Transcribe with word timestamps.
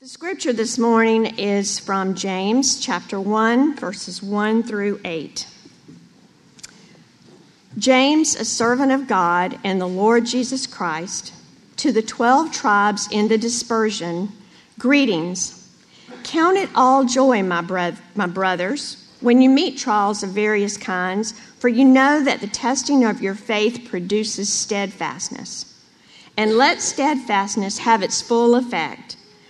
The 0.00 0.08
scripture 0.08 0.54
this 0.54 0.78
morning 0.78 1.26
is 1.38 1.78
from 1.78 2.14
James 2.14 2.80
chapter 2.80 3.20
1, 3.20 3.76
verses 3.76 4.22
1 4.22 4.62
through 4.62 4.98
8. 5.04 5.46
James, 7.76 8.34
a 8.34 8.46
servant 8.46 8.92
of 8.92 9.06
God 9.06 9.58
and 9.62 9.78
the 9.78 9.86
Lord 9.86 10.24
Jesus 10.24 10.66
Christ, 10.66 11.34
to 11.76 11.92
the 11.92 12.00
12 12.00 12.50
tribes 12.50 13.08
in 13.12 13.28
the 13.28 13.36
dispersion, 13.36 14.32
greetings. 14.78 15.70
Count 16.24 16.56
it 16.56 16.70
all 16.74 17.04
joy, 17.04 17.42
my, 17.42 17.60
bro- 17.60 17.92
my 18.14 18.26
brothers, 18.26 19.06
when 19.20 19.42
you 19.42 19.50
meet 19.50 19.76
trials 19.76 20.22
of 20.22 20.30
various 20.30 20.78
kinds, 20.78 21.32
for 21.58 21.68
you 21.68 21.84
know 21.84 22.24
that 22.24 22.40
the 22.40 22.46
testing 22.46 23.04
of 23.04 23.20
your 23.20 23.34
faith 23.34 23.86
produces 23.90 24.50
steadfastness. 24.50 25.78
And 26.38 26.56
let 26.56 26.80
steadfastness 26.80 27.76
have 27.76 28.02
its 28.02 28.22
full 28.22 28.54
effect 28.54 29.18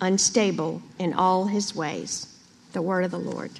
unstable 0.00 0.82
in 0.98 1.12
all 1.12 1.46
his 1.46 1.74
ways. 1.74 2.26
The 2.72 2.82
word 2.82 3.04
of 3.04 3.10
the 3.10 3.18
Lord. 3.18 3.50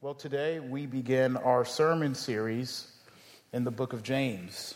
Well, 0.00 0.14
today 0.14 0.60
we 0.60 0.86
begin 0.86 1.36
our 1.36 1.64
sermon 1.64 2.14
series 2.14 2.90
in 3.52 3.64
the 3.64 3.70
book 3.70 3.92
of 3.92 4.02
James. 4.02 4.74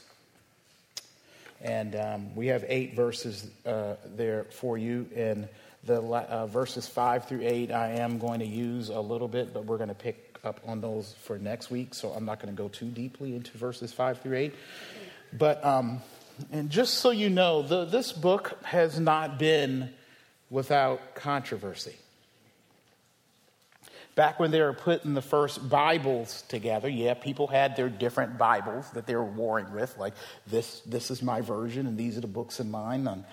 And 1.63 1.95
um, 1.95 2.35
we 2.35 2.49
have 2.49 2.65
eight 2.67 2.95
verses 2.95 3.49
uh, 3.65 3.95
there 4.17 4.45
for 4.51 4.77
you. 4.77 5.07
In 5.15 5.49
the 5.85 6.03
uh, 6.03 6.47
verses 6.47 6.89
five 6.89 7.27
through 7.27 7.43
eight, 7.43 7.71
I 7.71 7.91
am 7.91 8.19
going 8.19 8.41
to 8.41 8.47
use 8.47 8.89
a 8.89 9.01
little 9.01 9.29
bit, 9.29 9.55
but 9.55 9.65
we're 9.65 9.77
going 9.77 9.89
to 9.89 9.95
pick 9.95 10.39
up 10.45 10.61
on 10.67 10.81
those 10.81 11.15
for 11.23 11.39
next 11.39 11.71
week. 11.71 11.95
So 11.95 12.11
I'm 12.11 12.25
not 12.25 12.41
going 12.41 12.55
to 12.55 12.61
go 12.61 12.69
too 12.69 12.89
deeply 12.89 13.37
into 13.37 13.57
verses 13.57 13.93
five 13.93 14.21
through 14.21 14.37
eight. 14.37 14.55
But 15.33 15.65
um, 15.65 16.03
and 16.51 16.71
just 16.71 16.95
so 16.95 17.11
you 17.11 17.31
know, 17.31 17.63
the, 17.63 17.85
this 17.85 18.13
book 18.13 18.59
has 18.65 18.99
not 18.99 19.39
been 19.39 19.91
without 20.51 21.15
controversy. 21.15 21.95
Back 24.15 24.39
when 24.39 24.51
they 24.51 24.61
were 24.61 24.75
putting 24.75 25.15
the 25.15 25.23
first 25.23 25.71
Bibles 25.71 26.43
together, 26.43 26.89
yeah, 26.89 27.15
people 27.15 27.47
had 27.47 27.77
their 27.77 27.89
different 27.89 28.37
Bibles 28.37 28.91
that 28.91 29.07
they 29.07 29.17
were 29.17 29.25
warring 29.25 29.73
with, 29.73 29.97
like 29.97 30.13
this, 30.47 30.81
this 30.81 31.11
is 31.11 31.23
my 31.23 31.41
version 31.41 31.87
and 31.87 31.97
these 31.97 32.19
are 32.19 32.21
the 32.21 32.27
books 32.27 32.61
in 32.61 32.71
mine. 32.71 33.07
And, 33.07 33.25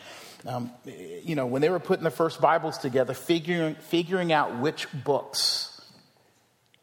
um, 0.45 0.72
you 0.86 1.36
know, 1.36 1.45
when 1.45 1.61
they 1.61 1.70
were 1.70 1.81
putting 1.81 2.05
the 2.05 2.11
first 2.11 2.39
Bibles 2.39 2.77
together, 2.77 3.14
figuring, 3.14 3.75
figuring 3.75 4.31
out 4.31 4.58
which 4.59 4.88
books 4.94 5.81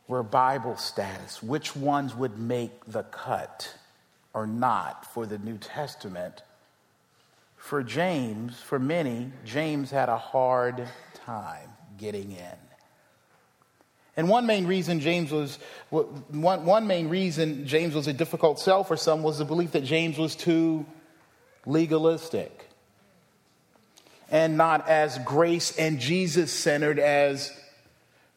were 0.09 0.23
Bible 0.23 0.77
status, 0.77 1.43
which 1.43 1.75
ones 1.75 2.15
would 2.15 2.39
make 2.39 2.85
the 2.85 3.03
cut 3.05 3.75
or 4.37 4.47
not 4.47 5.07
for 5.15 5.25
the 5.25 5.39
New 5.39 5.57
Testament, 5.57 6.43
for 7.57 7.83
James, 7.83 8.61
for 8.61 8.79
many, 8.79 9.33
James 9.47 9.91
had 9.91 10.11
a 10.11 10.19
hard 10.19 10.87
time 11.25 11.71
getting 11.97 12.33
in. 12.33 12.59
And 14.15 14.29
one 14.29 14.47
main 14.47 14.67
reason 14.67 15.01
James 15.01 15.33
was 15.33 15.59
one, 15.91 16.67
one 16.67 16.87
main 16.87 17.09
reason 17.09 17.67
James 17.67 17.95
was 17.95 18.09
a 18.09 18.13
difficult 18.13 18.61
sell 18.61 18.85
for 18.85 18.97
some 18.97 19.23
was 19.23 19.39
the 19.39 19.45
belief 19.47 19.73
that 19.73 19.85
James 19.85 20.19
was 20.19 20.37
too 20.37 20.85
legalistic 21.65 22.69
and 24.31 24.59
not 24.59 24.87
as 24.87 25.19
grace 25.21 25.77
and 25.79 25.99
Jesus 25.99 26.53
centered 26.53 26.99
as 26.99 27.53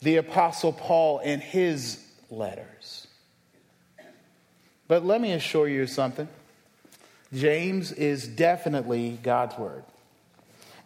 the 0.02 0.16
apostle 0.16 0.72
Paul 0.72 1.20
in 1.20 1.42
his 1.42 2.02
letters. 2.30 3.08
But 4.90 5.06
let 5.06 5.22
me 5.22 5.32
assure 5.32 5.70
you 5.70 5.88
something 5.88 6.28
James 7.32 7.92
is 7.92 8.28
definitely 8.28 9.20
God's 9.22 9.58
word. 9.58 9.84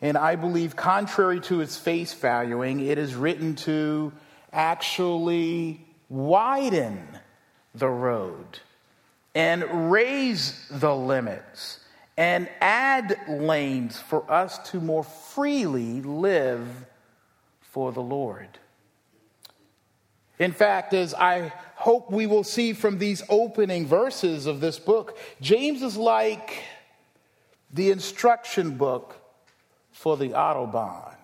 And 0.02 0.18
I 0.18 0.36
believe, 0.36 0.76
contrary 0.76 1.40
to 1.42 1.62
its 1.62 1.78
face 1.78 2.14
valuing, 2.14 2.86
it 2.86 2.98
is 2.98 3.16
written 3.16 3.56
to 3.56 4.12
actually 4.52 5.80
widen 6.10 7.08
the 7.74 7.88
road 7.88 8.60
and 9.34 9.90
raise 9.90 10.68
the 10.70 10.94
limits 10.94 11.80
and 12.18 12.50
add 12.60 13.18
lanes 13.30 13.98
for 13.98 14.30
us 14.30 14.60
to 14.72 14.82
more 14.82 15.06
freely 15.06 16.02
live 16.02 16.68
for 17.62 17.94
the 17.94 18.02
Lord. 18.02 18.60
In 20.40 20.52
fact, 20.52 20.94
as 20.94 21.14
I 21.14 21.54
hope 21.76 22.10
we 22.10 22.26
will 22.26 22.46
see 22.46 22.72
from 22.72 22.98
these 22.98 23.22
opening 23.28 23.86
verses 23.86 24.46
of 24.46 24.62
this 24.62 24.80
book. 24.80 25.18
James 25.42 25.82
is 25.82 25.98
like 25.98 26.64
the 27.74 27.92
instruction 27.92 28.78
book 28.78 29.20
for 29.92 30.16
the 30.16 30.30
Autobahn, 30.30 31.16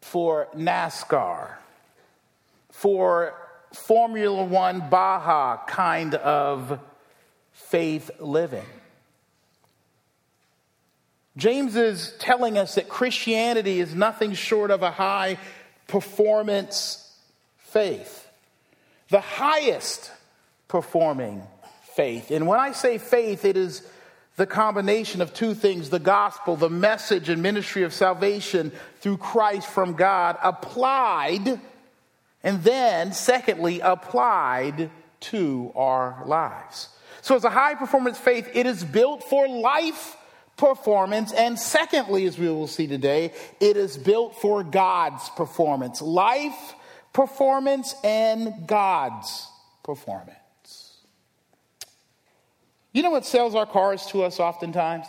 for 0.00 0.48
NASCAR, 0.56 1.50
for 2.70 3.34
Formula 3.74 4.42
One 4.42 4.88
Baja 4.88 5.58
kind 5.66 6.14
of 6.14 6.80
faith 7.52 8.10
living. 8.18 8.64
James 11.36 11.76
is 11.76 12.14
telling 12.18 12.58
us 12.58 12.74
that 12.74 12.88
Christianity 12.88 13.80
is 13.80 13.94
nothing 13.94 14.32
short 14.32 14.70
of 14.70 14.82
a 14.82 14.90
high 14.90 15.38
performance 15.90 17.14
faith 17.58 18.20
the 19.10 19.20
highest 19.20 20.10
performing 20.68 21.42
faith. 21.94 22.30
And 22.30 22.46
when 22.46 22.58
I 22.58 22.72
say 22.72 22.98
faith, 22.98 23.44
it 23.44 23.56
is 23.56 23.82
the 24.36 24.46
combination 24.46 25.20
of 25.20 25.34
two 25.34 25.52
things 25.54 25.90
the 25.90 25.98
gospel, 25.98 26.56
the 26.56 26.70
message 26.70 27.28
and 27.28 27.42
ministry 27.42 27.82
of 27.82 27.92
salvation 27.92 28.72
through 29.00 29.18
Christ 29.18 29.68
from 29.68 29.94
God, 29.94 30.38
applied, 30.42 31.60
and 32.42 32.62
then, 32.62 33.12
secondly, 33.12 33.80
applied 33.80 34.90
to 35.20 35.72
our 35.74 36.22
lives. 36.24 36.88
So, 37.20 37.34
as 37.34 37.44
a 37.44 37.50
high 37.50 37.74
performance 37.74 38.16
faith, 38.16 38.48
it 38.54 38.64
is 38.64 38.82
built 38.82 39.24
for 39.24 39.46
life 39.46 40.16
performance. 40.60 41.32
And 41.32 41.58
secondly, 41.58 42.26
as 42.26 42.38
we 42.38 42.48
will 42.48 42.66
see 42.68 42.86
today, 42.86 43.32
it 43.58 43.76
is 43.76 43.96
built 43.96 44.36
for 44.36 44.62
God's 44.62 45.28
performance. 45.30 46.00
Life 46.00 46.74
performance 47.12 47.94
and 48.04 48.68
God's 48.68 49.48
performance. 49.82 50.36
You 52.92 53.02
know 53.02 53.10
what 53.10 53.24
sells 53.24 53.54
our 53.54 53.66
cars 53.66 54.06
to 54.06 54.22
us 54.22 54.38
oftentimes? 54.38 55.06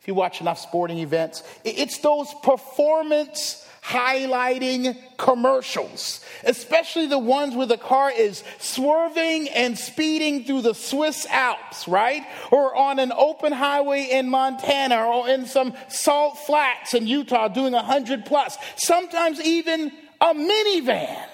If 0.00 0.08
you 0.08 0.14
watch 0.14 0.40
enough 0.40 0.58
sporting 0.58 0.98
events, 0.98 1.42
it's 1.64 1.98
those 1.98 2.32
performance 2.42 3.66
highlighting 3.90 4.96
commercials, 5.16 6.24
especially 6.44 7.06
the 7.06 7.18
ones 7.18 7.56
where 7.56 7.66
the 7.66 7.76
car 7.76 8.10
is 8.10 8.44
swerving 8.58 9.48
and 9.48 9.76
speeding 9.76 10.44
through 10.44 10.62
the 10.62 10.74
Swiss 10.74 11.26
Alps, 11.26 11.88
right? 11.88 12.24
Or 12.52 12.74
on 12.74 13.00
an 13.00 13.12
open 13.12 13.52
highway 13.52 14.08
in 14.10 14.30
Montana 14.30 15.04
or 15.04 15.28
in 15.28 15.46
some 15.46 15.74
salt 15.88 16.38
flats 16.38 16.94
in 16.94 17.08
Utah 17.08 17.48
doing 17.48 17.72
100 17.72 18.24
plus. 18.24 18.56
Sometimes 18.76 19.40
even 19.40 19.92
a 20.20 20.34
minivan 20.34 21.26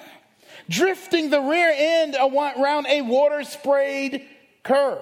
drifting 0.67 1.29
the 1.29 1.41
rear 1.41 1.73
end 1.75 2.15
around 2.15 2.87
a 2.87 3.01
water 3.01 3.43
sprayed 3.43 4.25
curve. 4.63 4.99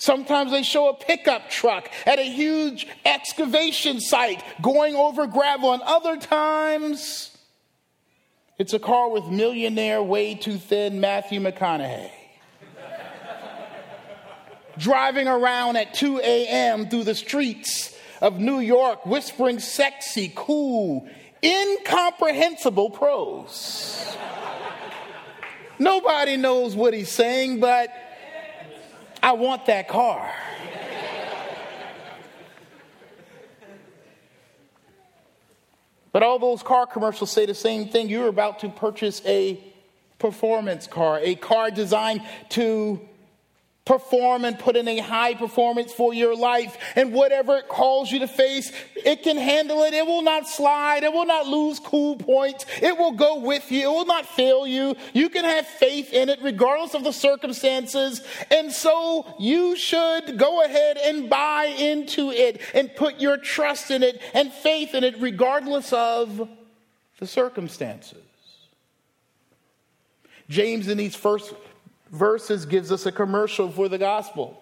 Sometimes 0.00 0.50
they 0.50 0.62
show 0.62 0.88
a 0.88 0.94
pickup 0.94 1.50
truck 1.50 1.90
at 2.06 2.18
a 2.18 2.22
huge 2.22 2.86
excavation 3.04 4.00
site 4.00 4.42
going 4.62 4.96
over 4.96 5.26
gravel, 5.26 5.74
and 5.74 5.82
other 5.82 6.16
times 6.16 7.36
it's 8.58 8.72
a 8.72 8.78
car 8.78 9.10
with 9.10 9.26
millionaire, 9.26 10.02
way 10.02 10.34
too 10.34 10.56
thin 10.56 11.02
Matthew 11.02 11.38
McConaughey. 11.38 12.10
Driving 14.78 15.28
around 15.28 15.76
at 15.76 15.92
2 15.92 16.20
a.m. 16.20 16.88
through 16.88 17.04
the 17.04 17.14
streets 17.14 17.94
of 18.22 18.40
New 18.40 18.60
York, 18.60 19.04
whispering 19.04 19.58
sexy, 19.58 20.32
cool, 20.34 21.06
incomprehensible 21.44 22.88
prose. 22.88 24.16
Nobody 25.78 26.38
knows 26.38 26.74
what 26.74 26.94
he's 26.94 27.10
saying, 27.10 27.60
but 27.60 27.90
I 29.22 29.32
want 29.32 29.66
that 29.66 29.88
car. 29.88 30.32
but 36.12 36.22
all 36.22 36.38
those 36.38 36.62
car 36.62 36.86
commercials 36.86 37.30
say 37.30 37.46
the 37.46 37.54
same 37.54 37.88
thing. 37.88 38.08
You're 38.08 38.28
about 38.28 38.60
to 38.60 38.68
purchase 38.68 39.22
a 39.24 39.62
performance 40.18 40.86
car, 40.86 41.20
a 41.22 41.34
car 41.34 41.70
designed 41.70 42.22
to 42.50 43.00
perform 43.90 44.44
and 44.44 44.56
put 44.56 44.76
in 44.76 44.86
a 44.86 44.98
high 44.98 45.34
performance 45.34 45.92
for 45.92 46.14
your 46.14 46.36
life. 46.36 46.78
And 46.94 47.12
whatever 47.12 47.56
it 47.56 47.66
calls 47.66 48.12
you 48.12 48.20
to 48.20 48.28
face, 48.28 48.70
it 48.94 49.24
can 49.24 49.36
handle 49.36 49.82
it. 49.82 49.92
It 49.92 50.06
will 50.06 50.22
not 50.22 50.48
slide. 50.48 51.02
It 51.02 51.12
will 51.12 51.26
not 51.26 51.48
lose 51.48 51.80
cool 51.80 52.14
points. 52.14 52.66
It 52.80 52.96
will 52.96 53.10
go 53.10 53.40
with 53.40 53.72
you. 53.72 53.90
It 53.90 53.92
will 53.92 54.06
not 54.06 54.26
fail 54.26 54.64
you. 54.64 54.94
You 55.12 55.28
can 55.28 55.44
have 55.44 55.66
faith 55.66 56.12
in 56.12 56.28
it 56.28 56.38
regardless 56.40 56.94
of 56.94 57.02
the 57.02 57.12
circumstances. 57.12 58.22
And 58.52 58.70
so 58.70 59.34
you 59.40 59.74
should 59.74 60.38
go 60.38 60.62
ahead 60.62 60.96
and 60.96 61.28
buy 61.28 61.64
into 61.64 62.30
it 62.30 62.60
and 62.74 62.94
put 62.94 63.18
your 63.18 63.38
trust 63.38 63.90
in 63.90 64.04
it 64.04 64.22
and 64.34 64.52
faith 64.52 64.94
in 64.94 65.02
it 65.02 65.16
regardless 65.18 65.92
of 65.92 66.48
the 67.18 67.26
circumstances. 67.26 68.22
James, 70.48 70.86
in 70.86 70.96
these 70.96 71.16
first 71.16 71.52
verses 72.10 72.66
gives 72.66 72.90
us 72.92 73.06
a 73.06 73.12
commercial 73.12 73.70
for 73.70 73.88
the 73.88 73.98
gospel. 73.98 74.56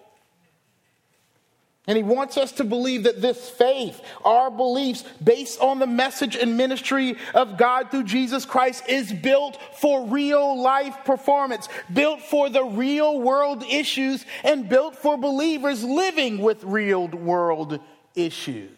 And 1.87 1.97
he 1.97 2.03
wants 2.03 2.37
us 2.37 2.51
to 2.53 2.63
believe 2.63 3.03
that 3.03 3.19
this 3.19 3.49
faith, 3.49 3.99
our 4.23 4.51
beliefs 4.51 5.03
based 5.23 5.59
on 5.59 5.79
the 5.79 5.87
message 5.87 6.35
and 6.35 6.55
ministry 6.55 7.15
of 7.33 7.57
God 7.57 7.89
through 7.89 8.03
Jesus 8.03 8.45
Christ, 8.45 8.83
is 8.87 9.11
built 9.11 9.57
for 9.79 10.05
real 10.05 10.61
life 10.61 10.95
performance, 11.03 11.67
built 11.91 12.21
for 12.21 12.47
the 12.47 12.63
real 12.63 13.19
world 13.19 13.63
issues, 13.63 14.23
and 14.43 14.69
built 14.69 14.97
for 14.97 15.17
believers 15.17 15.83
living 15.83 16.37
with 16.37 16.63
real 16.63 17.07
world 17.07 17.79
issues. 18.13 18.69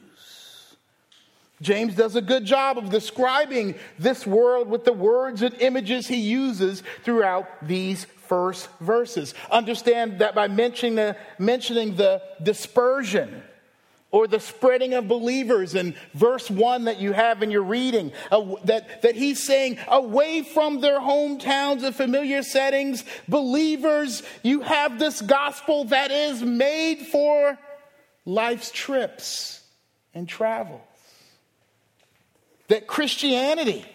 James 1.62 1.94
does 1.94 2.16
a 2.16 2.22
good 2.22 2.46
job 2.46 2.78
of 2.78 2.90
describing 2.90 3.76
this 4.00 4.26
world 4.26 4.70
with 4.70 4.86
the 4.86 4.94
words 4.94 5.42
and 5.42 5.54
images 5.56 6.08
he 6.08 6.16
uses 6.16 6.82
throughout 7.04 7.68
these 7.68 8.08
first 8.32 8.70
verses. 8.80 9.34
Understand 9.52 10.20
that 10.20 10.34
by 10.34 10.48
mentioning 10.48 10.96
the, 10.96 11.18
mentioning 11.38 11.98
the 11.98 12.22
dispersion 12.42 13.44
or 14.10 14.26
the 14.26 14.40
spreading 14.40 14.94
of 14.94 15.06
believers 15.06 15.76
in 15.76 15.94
verse 16.14 16.50
1 16.50 16.86
that 16.86 17.02
you 17.02 17.12
have 17.12 17.44
in 17.44 17.52
your 17.52 17.64
reading, 17.64 18.14
uh, 18.32 18.56
that, 18.64 19.02
that 19.02 19.16
he's 19.18 19.44
saying, 19.44 19.78
away 19.90 20.44
from 20.44 20.80
their 20.80 21.02
hometowns 21.02 21.84
and 21.84 21.94
familiar 21.94 22.42
settings, 22.42 23.04
believers, 23.28 24.24
you 24.44 24.62
have 24.62 24.98
this 24.98 25.20
gospel 25.22 25.84
that 25.84 26.10
is 26.10 26.42
made 26.42 27.00
for 27.00 27.60
life's 28.24 28.72
trips 28.72 29.62
and 30.14 30.26
travels. 30.26 30.80
That 32.70 32.88
Christianity 32.88 33.86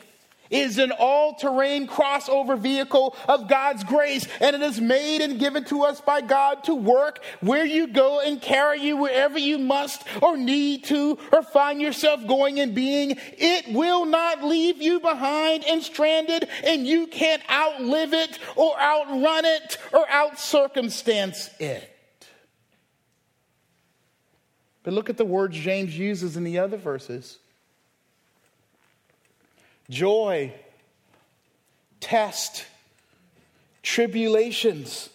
is 0.50 0.78
an 0.78 0.93
all 0.93 1.34
terrain 1.34 1.87
crossover 1.87 2.58
vehicle 2.58 3.16
of 3.28 3.48
God's 3.48 3.84
grace, 3.84 4.26
and 4.40 4.56
it 4.56 4.62
is 4.62 4.81
made 4.81 5.20
and 5.20 5.38
given 5.38 5.64
to 5.64 5.82
us 5.82 6.00
by 6.00 6.20
God 6.20 6.64
to 6.64 6.75
work 6.75 7.22
where 7.40 7.64
you 7.64 7.87
go 7.88 8.20
and 8.20 8.40
carry 8.40 8.81
you 8.81 8.96
wherever 8.96 9.38
you 9.38 9.58
must 9.58 10.02
or 10.22 10.37
need 10.37 10.84
to 10.84 11.19
or 11.32 11.43
find 11.43 11.81
yourself 11.81 12.26
going 12.26 12.60
and 12.60 12.75
being. 12.75 13.16
It 13.38 13.72
will 13.72 14.04
not 14.04 14.43
leave 14.43 14.81
you 14.81 15.00
behind 15.00 15.64
and 15.64 15.82
stranded, 15.82 16.48
and 16.64 16.87
you 16.87 17.06
can't 17.06 17.43
outlive 17.50 18.12
it 18.12 18.38
or 18.54 18.78
outrun 18.81 19.44
it 19.44 19.78
or 19.93 20.08
outcircumstance 20.08 21.50
it. 21.58 21.93
But 24.82 24.94
look 24.94 25.10
at 25.10 25.16
the 25.16 25.25
words 25.25 25.56
James 25.58 25.98
uses 25.98 26.37
in 26.37 26.44
the 26.44 26.60
other 26.60 26.76
verses 26.76 27.38
joy, 29.91 30.53
test, 32.00 32.65
tribulations, 33.83 35.09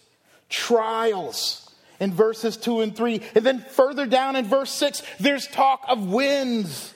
trials 0.48 1.70
in 2.00 2.12
verses 2.12 2.56
2 2.56 2.80
and 2.80 2.96
3. 2.96 3.20
And 3.34 3.44
then 3.44 3.60
further 3.60 4.06
down 4.06 4.36
in 4.36 4.44
verse 4.44 4.70
6, 4.70 5.02
there's 5.20 5.46
talk 5.46 5.84
of 5.88 6.10
winds 6.10 6.92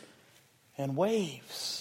and 0.78 0.96
waves. 0.96 1.75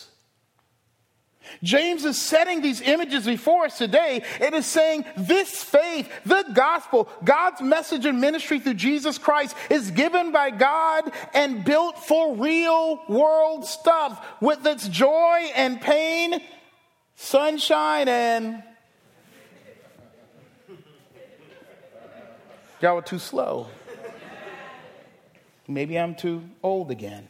James 1.63 2.05
is 2.05 2.21
setting 2.21 2.61
these 2.61 2.81
images 2.81 3.25
before 3.25 3.65
us 3.65 3.77
today. 3.77 4.23
It 4.39 4.53
is 4.53 4.65
saying 4.65 5.05
this 5.17 5.63
faith, 5.63 6.09
the 6.25 6.43
gospel, 6.53 7.09
God's 7.23 7.61
message 7.61 8.05
and 8.05 8.19
ministry 8.21 8.59
through 8.59 8.75
Jesus 8.75 9.17
Christ 9.17 9.55
is 9.69 9.91
given 9.91 10.31
by 10.31 10.51
God 10.51 11.11
and 11.33 11.63
built 11.63 11.97
for 11.99 12.35
real 12.35 13.01
world 13.07 13.65
stuff 13.65 14.25
with 14.41 14.65
its 14.65 14.87
joy 14.87 15.49
and 15.55 15.81
pain, 15.81 16.41
sunshine 17.15 18.07
and. 18.07 18.63
Y'all 22.81 22.95
were 22.95 23.01
too 23.01 23.19
slow. 23.19 23.67
Maybe 25.67 25.97
I'm 25.97 26.13
too 26.13 26.43
old 26.61 26.91
again. 26.91 27.27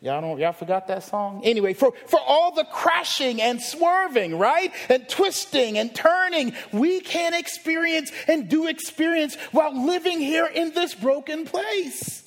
Y'all 0.00 0.20
don't, 0.20 0.38
y'all 0.38 0.52
forgot 0.52 0.86
that 0.88 1.02
song? 1.02 1.40
Anyway, 1.42 1.72
for, 1.72 1.92
for 2.06 2.20
all 2.20 2.54
the 2.54 2.64
crashing 2.64 3.40
and 3.40 3.60
swerving, 3.60 4.38
right? 4.38 4.72
And 4.88 5.08
twisting 5.08 5.78
and 5.78 5.94
turning 5.94 6.54
we 6.72 7.00
can 7.00 7.32
experience 7.32 8.12
and 8.28 8.48
do 8.48 8.66
experience 8.66 9.36
while 9.52 9.86
living 9.86 10.20
here 10.20 10.46
in 10.46 10.72
this 10.74 10.94
broken 10.94 11.46
place. 11.46 12.25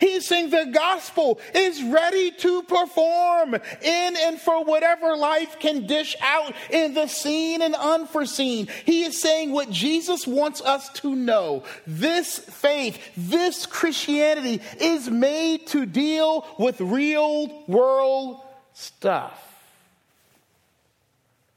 He's 0.00 0.26
saying 0.26 0.50
the 0.50 0.70
gospel 0.72 1.40
is 1.54 1.82
ready 1.82 2.30
to 2.32 2.62
perform 2.62 3.54
in 3.54 4.16
and 4.16 4.40
for 4.40 4.64
whatever 4.64 5.16
life 5.16 5.58
can 5.58 5.86
dish 5.86 6.16
out 6.20 6.54
in 6.70 6.94
the 6.94 7.06
seen 7.06 7.62
and 7.62 7.74
unforeseen. 7.74 8.68
He 8.84 9.04
is 9.04 9.20
saying 9.20 9.52
what 9.52 9.70
Jesus 9.70 10.26
wants 10.26 10.60
us 10.60 10.88
to 11.00 11.14
know. 11.14 11.64
This 11.86 12.38
faith, 12.38 12.98
this 13.16 13.66
Christianity 13.66 14.60
is 14.80 15.10
made 15.10 15.66
to 15.68 15.86
deal 15.86 16.46
with 16.58 16.80
real 16.80 17.64
world 17.66 18.40
stuff. 18.72 19.42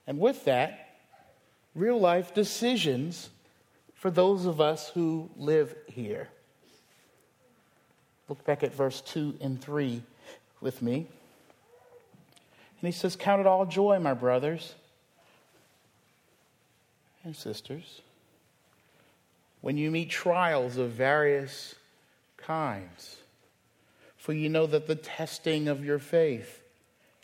And 0.08 0.20
with 0.20 0.46
that, 0.46 0.96
real 1.76 2.00
life 2.00 2.34
decisions 2.34 3.30
for 3.94 4.10
those 4.10 4.46
of 4.46 4.62
us 4.62 4.90
who 4.90 5.30
live 5.36 5.76
here. 5.88 6.30
Look 8.30 8.46
back 8.46 8.64
at 8.64 8.74
verse 8.74 9.02
2 9.02 9.40
and 9.42 9.60
3 9.60 10.02
with 10.62 10.82
me. 10.82 11.08
And 12.82 12.88
he 12.88 12.92
says, 12.92 13.16
Count 13.16 13.42
it 13.42 13.48
all 13.48 13.66
joy, 13.66 14.00
my 14.00 14.14
brothers 14.14 14.76
and 17.24 17.36
sisters, 17.36 18.02
when 19.62 19.78
you 19.78 19.92
meet 19.92 20.10
trials 20.10 20.78
of 20.78 20.92
various 20.92 21.76
kinds. 22.38 23.18
For 24.16 24.34
you 24.34 24.50
know 24.50 24.68
that 24.68 24.86
the 24.86 24.96
testing 24.96 25.68
of 25.68 25.84
your 25.84 25.98
faith 25.98 26.62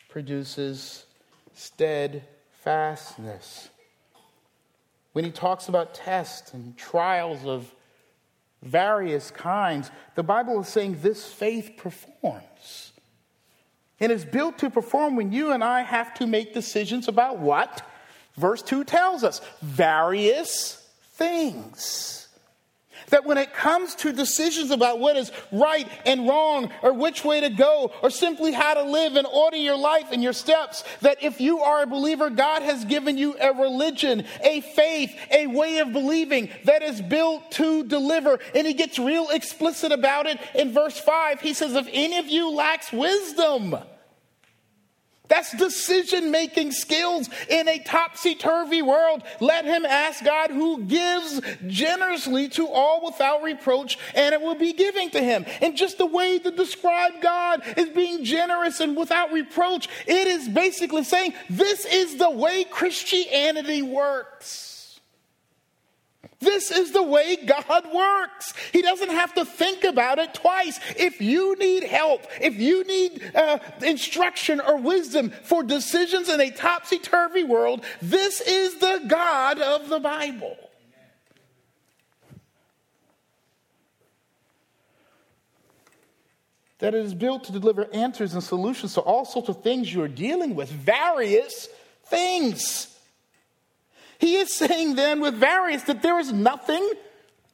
produces 0.08 1.06
steadfastness. 1.54 3.68
When 5.12 5.24
he 5.24 5.30
talks 5.30 5.68
about 5.68 5.94
tests 5.94 6.52
and 6.52 6.76
trials 6.76 7.46
of 7.46 7.72
various 8.62 9.30
kinds, 9.30 9.90
the 10.14 10.22
Bible 10.22 10.60
is 10.60 10.68
saying 10.68 10.98
this 11.02 11.26
faith 11.26 11.72
performs. 11.76 12.92
And 13.98 14.12
it's 14.12 14.24
built 14.24 14.58
to 14.58 14.70
perform 14.70 15.16
when 15.16 15.32
you 15.32 15.52
and 15.52 15.64
I 15.64 15.82
have 15.82 16.14
to 16.14 16.26
make 16.26 16.52
decisions 16.52 17.08
about 17.08 17.38
what? 17.38 17.82
Verse 18.36 18.62
2 18.62 18.84
tells 18.84 19.24
us 19.24 19.40
various 19.62 20.86
things. 21.14 22.25
That 23.10 23.24
when 23.24 23.38
it 23.38 23.54
comes 23.54 23.94
to 23.96 24.12
decisions 24.12 24.70
about 24.70 24.98
what 24.98 25.16
is 25.16 25.30
right 25.52 25.88
and 26.04 26.28
wrong, 26.28 26.70
or 26.82 26.92
which 26.92 27.24
way 27.24 27.40
to 27.40 27.50
go, 27.50 27.92
or 28.02 28.10
simply 28.10 28.52
how 28.52 28.74
to 28.74 28.82
live 28.82 29.16
and 29.16 29.26
order 29.26 29.56
your 29.56 29.76
life 29.76 30.06
and 30.12 30.22
your 30.22 30.32
steps, 30.32 30.84
that 31.02 31.22
if 31.22 31.40
you 31.40 31.60
are 31.60 31.82
a 31.82 31.86
believer, 31.86 32.30
God 32.30 32.62
has 32.62 32.84
given 32.84 33.16
you 33.16 33.36
a 33.40 33.52
religion, 33.52 34.24
a 34.42 34.60
faith, 34.60 35.14
a 35.30 35.46
way 35.46 35.78
of 35.78 35.92
believing 35.92 36.50
that 36.64 36.82
is 36.82 37.00
built 37.00 37.50
to 37.52 37.84
deliver. 37.84 38.38
And 38.54 38.66
he 38.66 38.74
gets 38.74 38.98
real 38.98 39.30
explicit 39.30 39.92
about 39.92 40.26
it 40.26 40.38
in 40.54 40.72
verse 40.72 40.98
5. 40.98 41.40
He 41.40 41.54
says, 41.54 41.74
If 41.74 41.88
any 41.92 42.18
of 42.18 42.26
you 42.26 42.50
lacks 42.50 42.92
wisdom, 42.92 43.76
that's 45.28 45.56
decision 45.56 46.30
making 46.30 46.72
skills 46.72 47.28
in 47.48 47.68
a 47.68 47.78
topsy 47.80 48.34
turvy 48.34 48.82
world. 48.82 49.22
Let 49.40 49.64
him 49.64 49.84
ask 49.84 50.24
God 50.24 50.50
who 50.50 50.84
gives 50.84 51.40
generously 51.66 52.48
to 52.50 52.68
all 52.68 53.04
without 53.04 53.42
reproach, 53.42 53.98
and 54.14 54.34
it 54.34 54.40
will 54.40 54.54
be 54.54 54.72
giving 54.72 55.10
to 55.10 55.22
him. 55.22 55.44
And 55.60 55.76
just 55.76 55.98
the 55.98 56.06
way 56.06 56.38
to 56.38 56.50
describe 56.50 57.20
God 57.20 57.62
is 57.76 57.88
being 57.90 58.24
generous 58.24 58.80
and 58.80 58.96
without 58.96 59.32
reproach, 59.32 59.88
it 60.06 60.26
is 60.26 60.48
basically 60.48 61.04
saying 61.04 61.34
this 61.50 61.84
is 61.84 62.16
the 62.16 62.30
way 62.30 62.64
Christianity 62.64 63.82
works. 63.82 64.75
This 66.38 66.70
is 66.70 66.92
the 66.92 67.02
way 67.02 67.36
God 67.36 67.92
works. 67.94 68.52
He 68.72 68.82
doesn't 68.82 69.10
have 69.10 69.34
to 69.34 69.44
think 69.44 69.84
about 69.84 70.18
it 70.18 70.34
twice. 70.34 70.78
If 70.96 71.20
you 71.20 71.56
need 71.56 71.84
help, 71.84 72.26
if 72.40 72.56
you 72.56 72.84
need 72.84 73.22
uh, 73.34 73.58
instruction 73.82 74.60
or 74.60 74.76
wisdom 74.76 75.30
for 75.44 75.62
decisions 75.62 76.28
in 76.28 76.40
a 76.40 76.50
topsy 76.50 76.98
turvy 76.98 77.44
world, 77.44 77.84
this 78.02 78.42
is 78.42 78.78
the 78.78 79.04
God 79.06 79.60
of 79.60 79.88
the 79.88 79.98
Bible. 79.98 80.56
That 86.78 86.94
it 86.94 87.06
is 87.06 87.14
built 87.14 87.44
to 87.44 87.52
deliver 87.52 87.88
answers 87.94 88.34
and 88.34 88.42
solutions 88.42 88.92
to 88.94 89.00
all 89.00 89.24
sorts 89.24 89.48
of 89.48 89.62
things 89.62 89.92
you 89.92 90.02
are 90.02 90.08
dealing 90.08 90.54
with, 90.54 90.70
various 90.70 91.70
things. 92.04 92.95
He 94.18 94.36
is 94.36 94.54
saying 94.54 94.96
then 94.96 95.20
with 95.20 95.34
various 95.34 95.82
that 95.84 96.02
there 96.02 96.18
is 96.18 96.32
nothing, 96.32 96.90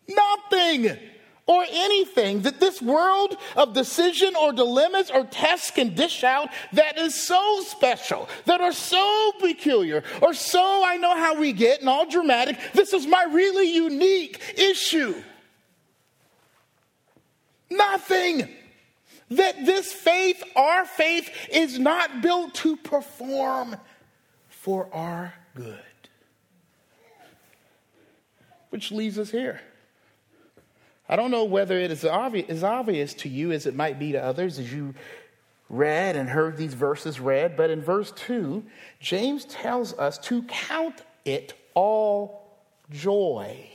nothing, 0.09 0.97
or 1.47 1.65
anything 1.69 2.43
that 2.43 2.61
this 2.61 2.81
world 2.81 3.37
of 3.57 3.73
decision 3.73 4.35
or 4.37 4.53
dilemmas 4.53 5.11
or 5.11 5.25
tests 5.25 5.73
can 5.73 5.95
dish 5.95 6.23
out 6.23 6.49
that 6.73 6.99
is 6.99 7.15
so 7.15 7.61
special, 7.67 8.29
that 8.45 8.61
are 8.61 8.73
so 8.73 9.33
peculiar, 9.41 10.05
or 10.21 10.35
so 10.35 10.85
I 10.85 10.97
know 10.97 11.17
how 11.17 11.35
we 11.35 11.53
get 11.53 11.81
and 11.81 11.89
all 11.89 12.09
dramatic. 12.09 12.59
This 12.75 12.93
is 12.93 13.07
my 13.07 13.25
really 13.25 13.73
unique 13.75 14.41
issue. 14.57 15.15
Nothing. 17.71 18.49
That 19.31 19.65
this 19.65 19.91
faith, 19.91 20.45
our 20.55 20.85
faith, 20.85 21.31
is 21.51 21.79
not 21.79 22.21
built 22.21 22.55
to 22.57 22.77
perform 22.77 23.77
for 24.49 24.89
our 24.93 25.33
good. 25.55 25.81
Which 28.73 28.91
leaves 28.91 29.19
us 29.19 29.31
here. 29.31 29.61
I 31.07 31.15
don't 31.15 31.31
know 31.31 31.45
whether 31.45 31.79
it 31.79 31.91
is 31.91 32.07
obvious, 32.07 32.49
as 32.49 32.65
obvious 32.65 33.13
to 33.17 33.29
you 33.29 33.53
as 33.53 33.67
it 33.67 33.75
might 33.75 33.99
be 33.99 34.13
to 34.13 34.25
others 34.25 34.59
as 34.59 34.73
you 34.73 34.95
read 35.69 36.17
and 36.17 36.27
heard 36.31 36.57
these 36.57 36.73
verses 36.73 37.21
read, 37.21 37.55
but 37.55 37.69
in 37.69 37.83
verse 37.83 38.13
2, 38.13 38.65
James 38.99 39.45
tells 39.45 39.93
us 39.99 40.17
to 40.21 40.43
count 40.45 41.03
it 41.27 41.53
all 41.75 42.57
joy. 42.91 43.69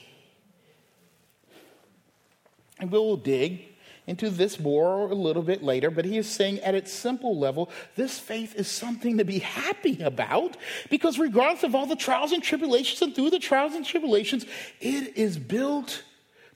And 2.79 2.89
we'll 2.89 3.17
dig 3.17 3.66
into 4.07 4.29
this 4.29 4.57
more 4.59 5.11
a 5.11 5.13
little 5.13 5.43
bit 5.43 5.61
later, 5.61 5.91
but 5.91 6.05
he 6.05 6.17
is 6.17 6.29
saying 6.29 6.59
at 6.61 6.73
its 6.73 6.91
simple 6.91 7.37
level, 7.37 7.69
this 7.97 8.17
faith 8.17 8.55
is 8.55 8.67
something 8.67 9.17
to 9.17 9.25
be 9.25 9.39
happy 9.39 10.01
about 10.01 10.55
because 10.89 11.19
regardless 11.19 11.63
of 11.63 11.75
all 11.75 11.85
the 11.85 11.95
trials 11.95 12.31
and 12.31 12.41
tribulations 12.41 13.01
and 13.01 13.13
through 13.13 13.29
the 13.29 13.39
trials 13.39 13.75
and 13.75 13.85
tribulations, 13.85 14.45
it 14.79 15.17
is 15.17 15.37
built 15.37 16.03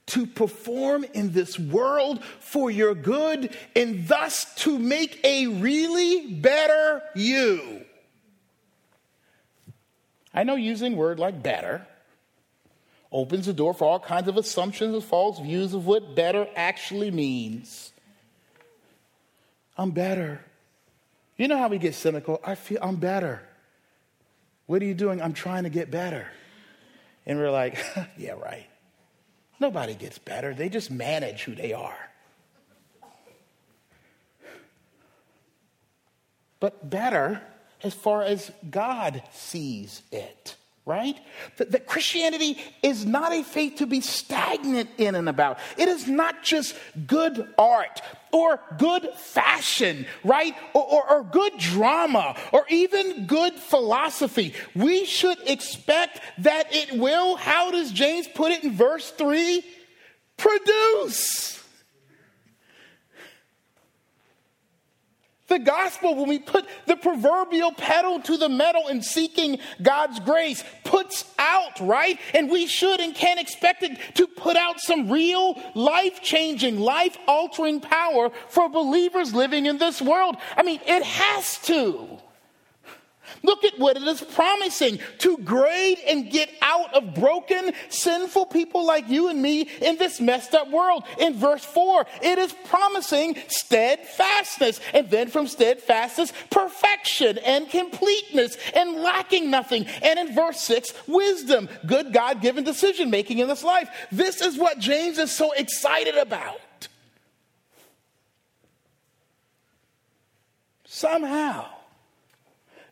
to 0.06 0.26
perform 0.26 1.04
in 1.12 1.32
this 1.32 1.58
world 1.58 2.24
for 2.40 2.70
your 2.70 2.94
good 2.94 3.54
and 3.76 4.08
thus 4.08 4.52
to 4.56 4.78
make 4.78 5.20
a 5.22 5.46
really 5.46 6.32
better 6.32 7.02
you. 7.14 7.82
I 10.34 10.44
know 10.44 10.56
using 10.56 10.96
word 10.96 11.18
like 11.18 11.42
better 11.42 11.86
opens 13.12 13.46
the 13.46 13.52
door 13.52 13.74
for 13.74 13.84
all 13.84 14.00
kinds 14.00 14.28
of 14.28 14.36
assumptions 14.36 14.94
and 14.94 15.04
false 15.04 15.38
views 15.38 15.74
of 15.74 15.86
what 15.86 16.14
better 16.16 16.48
actually 16.56 17.10
means. 17.10 17.92
I'm 19.76 19.90
better. 19.90 20.44
You 21.36 21.48
know 21.48 21.58
how 21.58 21.68
we 21.68 21.78
get 21.78 21.94
cynical? 21.94 22.40
I 22.44 22.54
feel 22.54 22.78
I'm 22.82 22.96
better. 22.96 23.42
What 24.66 24.82
are 24.82 24.84
you 24.84 24.94
doing? 24.94 25.20
I'm 25.20 25.32
trying 25.32 25.64
to 25.64 25.70
get 25.70 25.90
better. 25.90 26.26
And 27.26 27.38
we're 27.38 27.50
like, 27.50 27.78
yeah, 28.16 28.32
right. 28.32 28.66
Nobody 29.60 29.94
gets 29.94 30.18
better, 30.18 30.54
they 30.54 30.68
just 30.68 30.90
manage 30.90 31.44
who 31.44 31.54
they 31.54 31.72
are. 31.72 31.96
But 36.58 36.88
better 36.88 37.40
as 37.82 37.94
far 37.94 38.22
as 38.22 38.50
God 38.70 39.22
sees 39.32 40.02
it 40.10 40.56
right? 40.84 41.16
That, 41.58 41.70
that, 41.72 41.86
Christianity 41.86 42.58
is 42.82 43.06
not 43.06 43.32
a 43.32 43.44
faith 43.44 43.76
to 43.76 43.86
be 43.86 44.00
stagnant 44.00 44.90
in 44.98 45.14
and 45.14 45.28
about. 45.28 45.58
It 45.78 45.88
is 45.88 46.08
not 46.08 46.42
just 46.42 46.74
good 47.06 47.48
art 47.56 48.02
or 48.32 48.58
good 48.78 49.08
fashion, 49.16 50.06
right? 50.24 50.54
Or, 50.74 50.82
or, 50.82 51.10
or 51.10 51.22
good 51.24 51.56
drama 51.58 52.36
or 52.50 52.64
even 52.68 53.26
good 53.26 53.54
philosophy. 53.54 54.54
We 54.74 55.04
should 55.04 55.38
expect 55.46 56.20
that 56.38 56.74
it 56.74 56.98
will, 56.98 57.36
how 57.36 57.70
does 57.70 57.92
James 57.92 58.26
put 58.26 58.50
it 58.50 58.64
in 58.64 58.72
verse 58.72 59.10
3? 59.10 59.62
Produce. 60.36 61.61
The 65.52 65.58
gospel, 65.58 66.14
when 66.14 66.30
we 66.30 66.38
put 66.38 66.66
the 66.86 66.96
proverbial 66.96 67.72
pedal 67.72 68.22
to 68.22 68.38
the 68.38 68.48
metal 68.48 68.88
in 68.88 69.02
seeking 69.02 69.58
God's 69.82 70.18
grace, 70.18 70.64
puts 70.82 71.30
out, 71.38 71.78
right? 71.78 72.18
And 72.32 72.50
we 72.50 72.66
should 72.66 73.00
and 73.00 73.14
can 73.14 73.38
expect 73.38 73.82
it 73.82 73.98
to 74.14 74.26
put 74.26 74.56
out 74.56 74.80
some 74.80 75.10
real 75.10 75.60
life 75.74 76.22
changing, 76.22 76.80
life 76.80 77.18
altering 77.28 77.80
power 77.80 78.30
for 78.48 78.70
believers 78.70 79.34
living 79.34 79.66
in 79.66 79.76
this 79.76 80.00
world. 80.00 80.36
I 80.56 80.62
mean, 80.62 80.80
it 80.86 81.02
has 81.02 81.58
to. 81.64 82.18
Look 83.42 83.64
at 83.64 83.78
what 83.78 83.96
it 83.96 84.04
is 84.04 84.20
promising 84.20 85.00
to 85.18 85.36
grade 85.38 85.98
and 86.06 86.30
get 86.30 86.50
out 86.62 86.94
of 86.94 87.14
broken, 87.14 87.72
sinful 87.88 88.46
people 88.46 88.86
like 88.86 89.08
you 89.08 89.28
and 89.28 89.42
me 89.42 89.62
in 89.80 89.96
this 89.98 90.20
messed 90.20 90.54
up 90.54 90.70
world. 90.70 91.04
In 91.18 91.34
verse 91.34 91.64
4, 91.64 92.06
it 92.22 92.38
is 92.38 92.54
promising 92.64 93.36
steadfastness. 93.48 94.80
And 94.94 95.10
then 95.10 95.28
from 95.28 95.46
steadfastness, 95.46 96.32
perfection 96.50 97.38
and 97.38 97.68
completeness 97.68 98.56
and 98.74 98.96
lacking 98.96 99.50
nothing. 99.50 99.86
And 100.02 100.18
in 100.18 100.34
verse 100.34 100.60
6, 100.60 100.92
wisdom, 101.08 101.68
good 101.86 102.12
God 102.12 102.40
given 102.40 102.64
decision 102.64 103.10
making 103.10 103.38
in 103.38 103.48
this 103.48 103.64
life. 103.64 103.88
This 104.12 104.40
is 104.40 104.56
what 104.56 104.78
James 104.78 105.18
is 105.18 105.32
so 105.32 105.52
excited 105.52 106.16
about. 106.16 106.60
Somehow, 110.84 111.66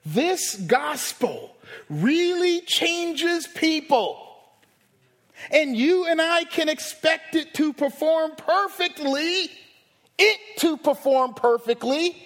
this 0.05 0.57
gospel 0.57 1.57
really 1.89 2.61
changes 2.63 3.47
people. 3.47 4.27
And 5.51 5.77
you 5.77 6.07
and 6.07 6.21
I 6.21 6.45
can 6.45 6.69
expect 6.69 7.35
it 7.35 7.55
to 7.55 7.73
perform 7.73 8.33
perfectly, 8.37 9.51
it 10.19 10.39
to 10.59 10.77
perform 10.77 11.35
perfectly 11.35 12.17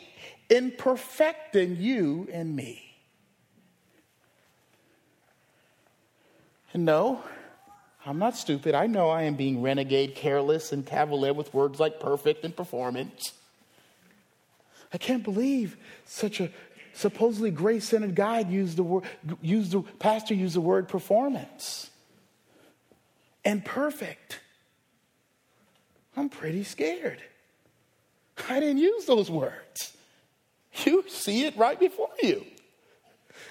in 0.50 0.72
perfecting 0.72 1.76
you 1.76 2.28
and 2.32 2.54
me. 2.54 2.80
And 6.72 6.84
no, 6.84 7.22
I'm 8.04 8.18
not 8.18 8.36
stupid. 8.36 8.74
I 8.74 8.86
know 8.86 9.08
I 9.08 9.22
am 9.22 9.36
being 9.36 9.62
renegade, 9.62 10.16
careless, 10.16 10.72
and 10.72 10.84
cavalier 10.84 11.32
with 11.32 11.54
words 11.54 11.78
like 11.78 12.00
perfect 12.00 12.44
and 12.44 12.54
performance. 12.54 13.32
I 14.92 14.98
can't 14.98 15.22
believe 15.22 15.76
such 16.04 16.40
a 16.40 16.50
supposedly 16.94 17.50
grace 17.50 17.84
centered 17.84 18.14
guide 18.14 18.50
used 18.50 18.76
the 18.76 18.82
word, 18.82 19.04
used 19.42 19.72
the, 19.72 19.82
pastor 19.98 20.34
used 20.34 20.54
the 20.54 20.60
word 20.60 20.88
performance 20.88 21.90
and 23.44 23.64
perfect. 23.64 24.40
I'm 26.16 26.28
pretty 26.28 26.64
scared. 26.64 27.20
I 28.48 28.60
didn't 28.60 28.78
use 28.78 29.04
those 29.04 29.30
words. 29.30 29.92
You 30.84 31.04
see 31.08 31.44
it 31.44 31.56
right 31.56 31.78
before 31.78 32.10
you. 32.20 32.44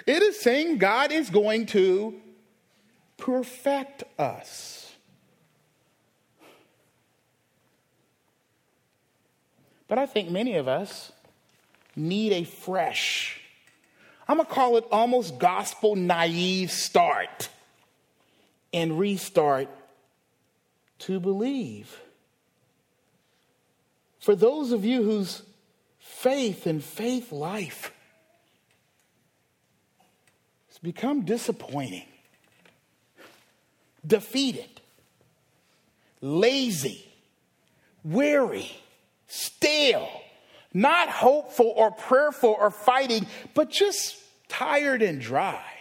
It 0.06 0.22
is 0.22 0.40
saying 0.42 0.78
God 0.78 1.12
is 1.12 1.30
going 1.30 1.68
to 1.68 2.16
perfect 3.18 4.04
us. 4.20 4.92
But 9.88 9.98
I 10.00 10.06
think 10.06 10.30
many 10.30 10.56
of 10.56 10.68
us 10.68 11.12
need 11.96 12.32
a 12.34 12.44
fresh, 12.44 13.40
I'm 14.28 14.38
going 14.38 14.48
to 14.48 14.54
call 14.54 14.78
it 14.78 14.86
almost 14.92 15.38
gospel 15.38 15.96
naive 15.96 16.72
start 16.72 17.50
and 18.74 18.98
restart 18.98 19.68
to 21.00 21.20
believe. 21.20 22.00
For 24.20 24.36
those 24.36 24.72
of 24.72 24.86
you 24.86 25.04
whose 25.04 25.44
faith 26.00 26.66
and 26.66 26.82
faith 26.82 27.32
life 27.32 27.94
has 30.70 30.78
become 30.78 31.24
disappointing, 31.24 32.08
defeated, 34.08 34.82
lazy, 36.22 37.06
weary, 38.04 38.72
stale, 39.28 40.23
not 40.74 41.10
hopeful 41.10 41.74
or 41.75 41.92
prayerful 41.92 42.56
or 42.60 42.72
fighting, 42.72 43.27
but 43.53 43.70
just 43.70 44.18
tired 44.48 45.01
and 45.01 45.22
dry. 45.22 45.73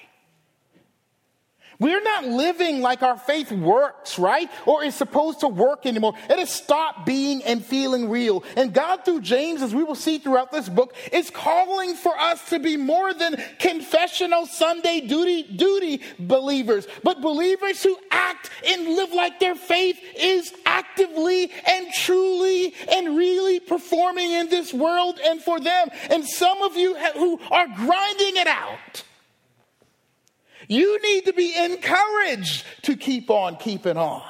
We're 1.83 2.01
not 2.01 2.25
living 2.25 2.81
like 2.81 3.03
our 3.03 3.19
faith 3.19 3.51
works, 3.51 4.17
right? 4.17 4.49
Or 4.67 4.85
is 4.85 4.95
supposed 4.95 5.41
to 5.41 5.49
work 5.49 5.85
anymore. 5.85 6.15
It 6.31 6.39
has 6.39 6.49
stopped 6.49 7.05
being 7.05 7.43
and 7.43 7.65
feeling 7.65 8.09
real. 8.09 8.45
And 8.57 8.73
God, 8.73 9.05
through 9.05 9.23
James, 9.23 9.63
as 9.63 9.75
we 9.75 9.83
will 9.83 9.97
see 9.97 10.19
throughout 10.19 10.53
this 10.53 10.69
book, 10.69 10.95
is 11.11 11.29
calling 11.29 11.97
for 11.97 12.17
us 12.17 12.49
to 12.51 12.61
be 12.61 12.77
more 12.77 13.13
than 13.13 13.35
confessional 13.59 14.47
Sunday 14.47 15.01
duty, 15.01 15.43
duty 15.43 16.03
believers, 16.21 16.87
but 17.03 17.21
believers 17.21 17.83
who 17.83 17.99
act 18.13 18.51
and 18.65 18.87
live 18.95 19.13
like 19.13 19.41
their 19.41 19.57
faith 19.57 19.99
is 20.17 20.55
actively 20.65 21.51
and 21.67 21.93
truly 21.95 22.75
and 22.93 23.17
really 23.17 23.59
performing 23.59 24.31
in 24.31 24.49
this 24.49 24.73
world 24.73 25.19
and 25.25 25.43
for 25.43 25.59
them. 25.59 25.89
And 26.11 26.25
some 26.25 26.63
of 26.63 26.77
you 26.77 26.95
who 26.95 27.41
are 27.51 27.67
grinding 27.67 28.37
it 28.37 28.47
out, 28.47 29.03
you 30.73 31.01
need 31.03 31.27
to 31.27 31.33
be 31.33 31.55
encouraged 31.55 32.65
to 32.83 32.97
keep 32.97 33.31
on 33.31 33.57
keeping 33.57 33.97
on. 33.97 34.23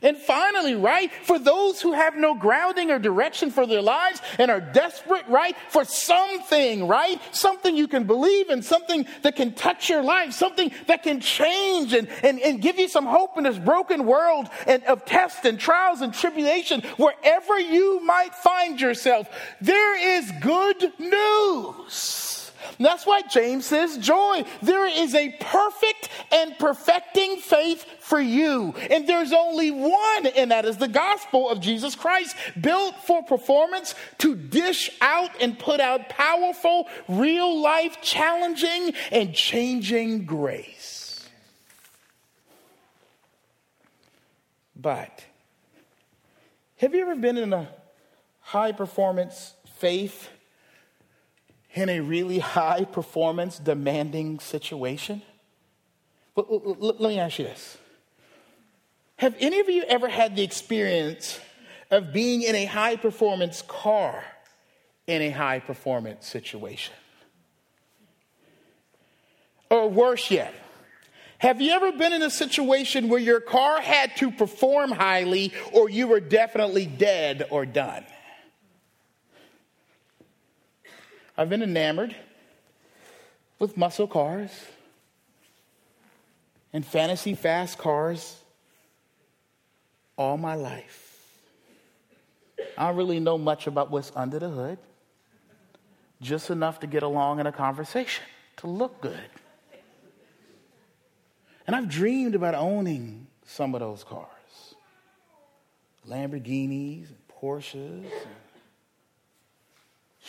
And 0.00 0.16
finally, 0.16 0.76
right, 0.76 1.12
for 1.12 1.40
those 1.40 1.80
who 1.80 1.92
have 1.92 2.16
no 2.16 2.34
grounding 2.34 2.90
or 2.92 3.00
direction 3.00 3.50
for 3.50 3.66
their 3.66 3.82
lives 3.82 4.22
and 4.38 4.48
are 4.48 4.60
desperate, 4.60 5.26
right, 5.26 5.56
for 5.70 5.84
something, 5.84 6.86
right, 6.86 7.20
something 7.32 7.76
you 7.76 7.88
can 7.88 8.04
believe 8.04 8.48
in, 8.48 8.62
something 8.62 9.06
that 9.22 9.34
can 9.34 9.54
touch 9.54 9.88
your 9.88 10.04
life, 10.04 10.32
something 10.32 10.70
that 10.86 11.02
can 11.02 11.20
change 11.20 11.94
and, 11.94 12.08
and, 12.22 12.38
and 12.38 12.62
give 12.62 12.78
you 12.78 12.88
some 12.88 13.06
hope 13.06 13.36
in 13.38 13.44
this 13.44 13.58
broken 13.58 14.06
world 14.06 14.48
and 14.68 14.84
of 14.84 15.04
tests 15.04 15.44
and 15.44 15.58
trials 15.58 16.00
and 16.00 16.14
tribulation, 16.14 16.82
wherever 16.96 17.58
you 17.58 18.00
might 18.04 18.34
find 18.36 18.80
yourself, 18.80 19.28
there 19.60 20.20
is 20.20 20.30
good 20.40 20.92
news. 21.00 22.37
That's 22.78 23.06
why 23.06 23.22
James 23.22 23.66
says 23.66 23.98
joy. 23.98 24.44
There 24.62 24.86
is 24.86 25.14
a 25.14 25.30
perfect 25.40 26.08
and 26.32 26.58
perfecting 26.58 27.36
faith 27.36 27.84
for 28.00 28.20
you. 28.20 28.74
And 28.90 29.08
there's 29.08 29.32
only 29.32 29.70
one, 29.70 30.26
and 30.26 30.50
that 30.50 30.64
is 30.64 30.76
the 30.76 30.88
gospel 30.88 31.50
of 31.50 31.60
Jesus 31.60 31.94
Christ, 31.94 32.36
built 32.60 32.94
for 33.04 33.22
performance 33.22 33.94
to 34.18 34.34
dish 34.34 34.90
out 35.00 35.30
and 35.40 35.58
put 35.58 35.80
out 35.80 36.08
powerful, 36.08 36.88
real 37.08 37.60
life, 37.60 38.00
challenging, 38.02 38.94
and 39.10 39.34
changing 39.34 40.24
grace. 40.24 41.28
But 44.74 45.24
have 46.76 46.94
you 46.94 47.02
ever 47.02 47.16
been 47.16 47.36
in 47.36 47.52
a 47.52 47.68
high 48.40 48.70
performance 48.72 49.54
faith? 49.78 50.28
In 51.80 51.88
a 51.88 52.00
really 52.00 52.38
high 52.38 52.84
performance 52.84 53.58
demanding 53.58 54.40
situation? 54.40 55.22
Let 56.36 57.00
me 57.00 57.18
ask 57.18 57.38
you 57.38 57.44
this. 57.44 57.78
Have 59.16 59.34
any 59.40 59.60
of 59.60 59.68
you 59.68 59.82
ever 59.82 60.08
had 60.08 60.36
the 60.36 60.42
experience 60.42 61.40
of 61.90 62.12
being 62.12 62.42
in 62.42 62.54
a 62.54 62.64
high 62.64 62.96
performance 62.96 63.62
car 63.62 64.22
in 65.06 65.22
a 65.22 65.30
high 65.30 65.58
performance 65.58 66.26
situation? 66.26 66.94
Or 69.70 69.88
worse 69.90 70.30
yet, 70.30 70.54
have 71.38 71.60
you 71.60 71.72
ever 71.72 71.92
been 71.92 72.12
in 72.12 72.22
a 72.22 72.30
situation 72.30 73.08
where 73.08 73.20
your 73.20 73.40
car 73.40 73.80
had 73.80 74.16
to 74.16 74.30
perform 74.30 74.90
highly 74.90 75.52
or 75.72 75.88
you 75.88 76.08
were 76.08 76.20
definitely 76.20 76.86
dead 76.86 77.46
or 77.50 77.64
done? 77.64 78.04
I've 81.38 81.48
been 81.48 81.62
enamored 81.62 82.16
with 83.60 83.76
muscle 83.76 84.08
cars 84.08 84.50
and 86.72 86.84
fantasy 86.84 87.36
fast 87.36 87.78
cars 87.78 88.40
all 90.16 90.36
my 90.36 90.56
life. 90.56 91.04
I 92.76 92.88
don't 92.88 92.96
really 92.96 93.20
know 93.20 93.38
much 93.38 93.68
about 93.68 93.88
what's 93.88 94.10
under 94.16 94.40
the 94.40 94.48
hood, 94.48 94.78
just 96.20 96.50
enough 96.50 96.80
to 96.80 96.88
get 96.88 97.04
along 97.04 97.38
in 97.38 97.46
a 97.46 97.52
conversation, 97.52 98.24
to 98.56 98.66
look 98.66 99.00
good. 99.00 99.30
And 101.68 101.76
I've 101.76 101.88
dreamed 101.88 102.34
about 102.34 102.56
owning 102.56 103.28
some 103.46 103.76
of 103.76 103.80
those 103.80 104.02
cars 104.02 104.26
Lamborghinis 106.04 107.10
and 107.10 107.18
Porsches. 107.40 108.10
And 108.10 108.47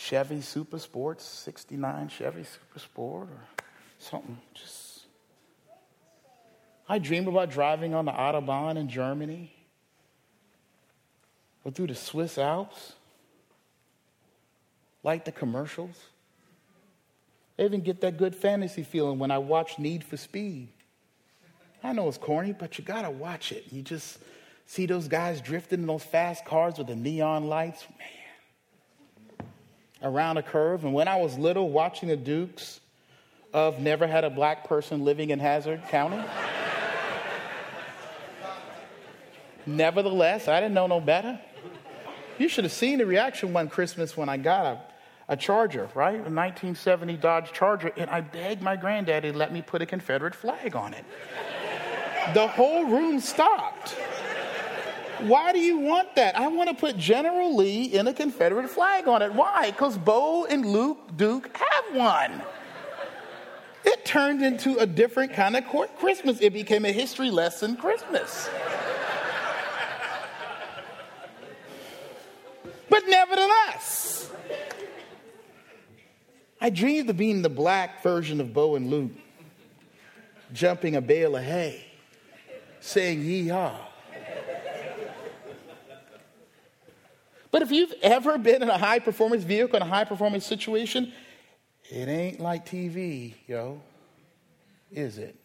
Chevy 0.00 0.40
Super 0.40 0.78
Sports, 0.78 1.24
69 1.24 2.08
Chevy 2.08 2.42
Super 2.42 2.78
Sport 2.78 3.28
or 3.28 3.64
something. 3.98 4.38
Just 4.54 5.00
I 6.88 6.98
dream 6.98 7.28
about 7.28 7.50
driving 7.50 7.94
on 7.94 8.06
the 8.06 8.12
Autobahn 8.12 8.76
in 8.76 8.88
Germany 8.88 9.52
or 11.64 11.70
through 11.70 11.88
the 11.88 11.94
Swiss 11.94 12.38
Alps, 12.38 12.94
like 15.02 15.26
the 15.26 15.32
commercials. 15.32 15.96
I 17.58 17.64
even 17.64 17.82
get 17.82 18.00
that 18.00 18.16
good 18.16 18.34
fantasy 18.34 18.82
feeling 18.82 19.18
when 19.18 19.30
I 19.30 19.36
watch 19.36 19.78
Need 19.78 20.02
for 20.02 20.16
Speed. 20.16 20.68
I 21.84 21.92
know 21.92 22.08
it's 22.08 22.16
corny, 22.16 22.52
but 22.52 22.78
you 22.78 22.84
gotta 22.84 23.10
watch 23.10 23.52
it. 23.52 23.66
You 23.70 23.82
just 23.82 24.18
see 24.64 24.86
those 24.86 25.08
guys 25.08 25.42
drifting 25.42 25.80
in 25.80 25.86
those 25.86 26.04
fast 26.04 26.46
cars 26.46 26.78
with 26.78 26.86
the 26.86 26.96
neon 26.96 27.48
lights. 27.48 27.84
Man, 27.98 28.19
around 30.02 30.38
a 30.38 30.42
curve. 30.42 30.84
And 30.84 30.94
when 30.94 31.08
I 31.08 31.16
was 31.16 31.38
little, 31.38 31.70
watching 31.70 32.08
the 32.08 32.16
Dukes 32.16 32.80
of 33.52 33.80
Never 33.80 34.06
Had 34.06 34.24
a 34.24 34.30
Black 34.30 34.68
Person 34.68 35.04
Living 35.04 35.30
in 35.30 35.38
Hazzard 35.38 35.82
County. 35.88 36.22
Nevertheless, 39.66 40.48
I 40.48 40.60
didn't 40.60 40.74
know 40.74 40.86
no 40.86 41.00
better. 41.00 41.38
You 42.38 42.48
should 42.48 42.64
have 42.64 42.72
seen 42.72 42.98
the 42.98 43.06
reaction 43.06 43.52
one 43.52 43.68
Christmas 43.68 44.16
when 44.16 44.28
I 44.28 44.38
got 44.38 44.66
a, 44.66 44.80
a 45.34 45.36
Charger, 45.36 45.90
right? 45.94 46.14
A 46.14 46.30
1970 46.32 47.16
Dodge 47.18 47.52
Charger, 47.52 47.92
and 47.96 48.08
I 48.08 48.22
begged 48.22 48.62
my 48.62 48.76
granddaddy 48.76 49.32
to 49.32 49.36
let 49.36 49.52
me 49.52 49.60
put 49.60 49.82
a 49.82 49.86
Confederate 49.86 50.34
flag 50.34 50.74
on 50.74 50.94
it. 50.94 51.04
the 52.32 52.48
whole 52.48 52.86
room 52.86 53.20
stopped. 53.20 53.96
Why 55.22 55.52
do 55.52 55.58
you 55.58 55.78
want 55.78 56.14
that? 56.16 56.36
I 56.36 56.48
want 56.48 56.70
to 56.70 56.74
put 56.74 56.96
General 56.96 57.54
Lee 57.54 57.84
in 57.84 58.08
a 58.08 58.14
Confederate 58.14 58.68
flag 58.70 59.06
on 59.06 59.22
it. 59.22 59.32
Why? 59.32 59.70
Because 59.70 59.98
Bo 59.98 60.46
and 60.46 60.64
Luke 60.64 61.16
Duke 61.16 61.54
have 61.56 61.94
one. 61.94 62.42
It 63.84 64.04
turned 64.04 64.42
into 64.42 64.76
a 64.78 64.86
different 64.86 65.32
kind 65.32 65.56
of 65.56 65.64
Christmas. 65.98 66.40
It 66.40 66.52
became 66.52 66.84
a 66.84 66.92
history 66.92 67.30
lesson 67.30 67.76
Christmas. 67.76 68.48
but 72.88 73.02
nevertheless, 73.06 74.30
I 76.60 76.70
dreamed 76.70 77.10
of 77.10 77.16
being 77.16 77.42
the 77.42 77.48
black 77.48 78.02
version 78.02 78.40
of 78.40 78.52
Bo 78.52 78.76
and 78.76 78.90
Luke, 78.90 79.12
jumping 80.52 80.96
a 80.96 81.00
bale 81.00 81.36
of 81.36 81.44
hay, 81.44 81.84
saying 82.80 83.22
yee-haw 83.22 83.89
But 87.50 87.62
if 87.62 87.70
you've 87.70 87.94
ever 88.02 88.38
been 88.38 88.62
in 88.62 88.70
a 88.70 88.78
high 88.78 89.00
performance 89.00 89.42
vehicle, 89.42 89.76
in 89.76 89.82
a 89.82 89.86
high 89.86 90.04
performance 90.04 90.46
situation, 90.46 91.12
it 91.90 92.08
ain't 92.08 92.40
like 92.40 92.64
TV, 92.64 93.34
yo. 93.46 93.80
Is 94.92 95.18
it? 95.18 95.36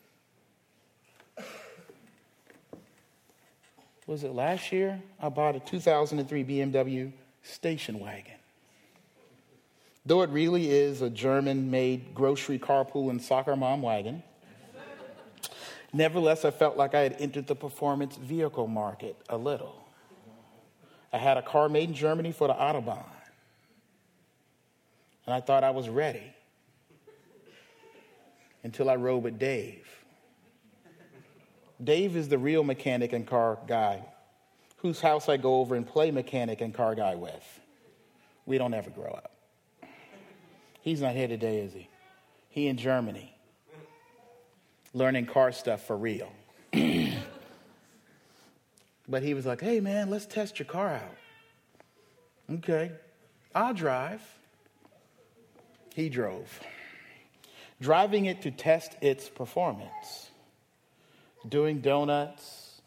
Was 4.07 4.23
it 4.23 4.33
last 4.33 4.71
year? 4.71 5.01
I 5.19 5.29
bought 5.29 5.55
a 5.55 5.59
2003 5.59 6.43
BMW 6.43 7.11
station 7.41 7.99
wagon. 7.99 8.33
Though 10.05 10.21
it 10.21 10.29
really 10.29 10.69
is 10.69 11.01
a 11.01 11.09
German 11.09 11.71
made 11.71 12.13
grocery 12.13 12.59
carpool 12.59 13.09
and 13.09 13.19
soccer 13.19 13.55
mom 13.55 13.81
wagon, 13.81 14.21
nevertheless, 15.91 16.45
I 16.45 16.51
felt 16.51 16.77
like 16.77 16.93
I 16.93 17.01
had 17.01 17.15
entered 17.19 17.47
the 17.47 17.55
performance 17.55 18.15
vehicle 18.15 18.67
market 18.67 19.15
a 19.29 19.37
little. 19.37 19.84
I 21.15 21.17
had 21.17 21.37
a 21.37 21.41
car 21.41 21.69
made 21.69 21.87
in 21.87 21.95
Germany 21.95 22.33
for 22.33 22.49
the 22.49 22.53
Autobahn. 22.53 23.05
And 25.25 25.33
I 25.33 25.39
thought 25.39 25.63
I 25.63 25.69
was 25.69 25.87
ready 25.87 26.35
until 28.63 28.89
I 28.89 28.97
rode 28.97 29.23
with 29.23 29.39
Dave. 29.39 29.87
Dave 31.81 32.17
is 32.17 32.27
the 32.27 32.37
real 32.37 32.65
mechanic 32.65 33.13
and 33.13 33.25
car 33.25 33.57
guy 33.65 34.03
whose 34.79 34.99
house 34.99 35.29
I 35.29 35.37
go 35.37 35.61
over 35.61 35.75
and 35.75 35.87
play 35.87 36.11
mechanic 36.11 36.59
and 36.59 36.73
car 36.73 36.95
guy 36.95 37.15
with. 37.15 37.61
We 38.45 38.57
don't 38.57 38.73
ever 38.73 38.89
grow 38.89 39.11
up. 39.11 39.31
He's 40.81 40.99
not 40.99 41.15
here 41.15 41.29
today, 41.29 41.59
is 41.59 41.71
he? 41.71 41.87
He 42.49 42.67
in 42.67 42.75
Germany 42.75 43.33
learning 44.93 45.27
car 45.27 45.53
stuff 45.53 45.81
for 45.87 45.95
real. 45.95 46.29
But 49.07 49.23
he 49.23 49.33
was 49.33 49.45
like, 49.45 49.61
hey, 49.61 49.79
man, 49.79 50.09
let's 50.09 50.25
test 50.25 50.59
your 50.59 50.65
car 50.65 50.89
out. 50.89 51.17
Okay, 52.51 52.91
I'll 53.53 53.73
drive. 53.73 54.21
He 55.95 56.09
drove. 56.09 56.59
driving 57.81 58.25
it 58.25 58.41
to 58.43 58.51
test 58.51 58.95
its 59.01 59.29
performance, 59.29 60.29
doing 61.47 61.81
donuts 61.81 62.81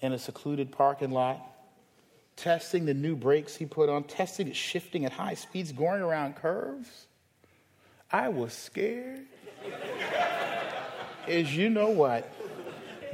in 0.00 0.12
a 0.12 0.18
secluded 0.18 0.70
parking 0.72 1.10
lot, 1.10 1.40
testing 2.36 2.86
the 2.86 2.94
new 2.94 3.16
brakes 3.16 3.56
he 3.56 3.66
put 3.66 3.88
on, 3.88 4.04
testing 4.04 4.48
it 4.48 4.56
shifting 4.56 5.04
at 5.04 5.12
high 5.12 5.34
speeds, 5.34 5.72
going 5.72 6.00
around 6.00 6.36
curves. 6.36 7.06
I 8.10 8.28
was 8.28 8.52
scared. 8.52 9.26
Is 11.28 11.54
you 11.54 11.68
know 11.68 11.90
what? 11.90 12.32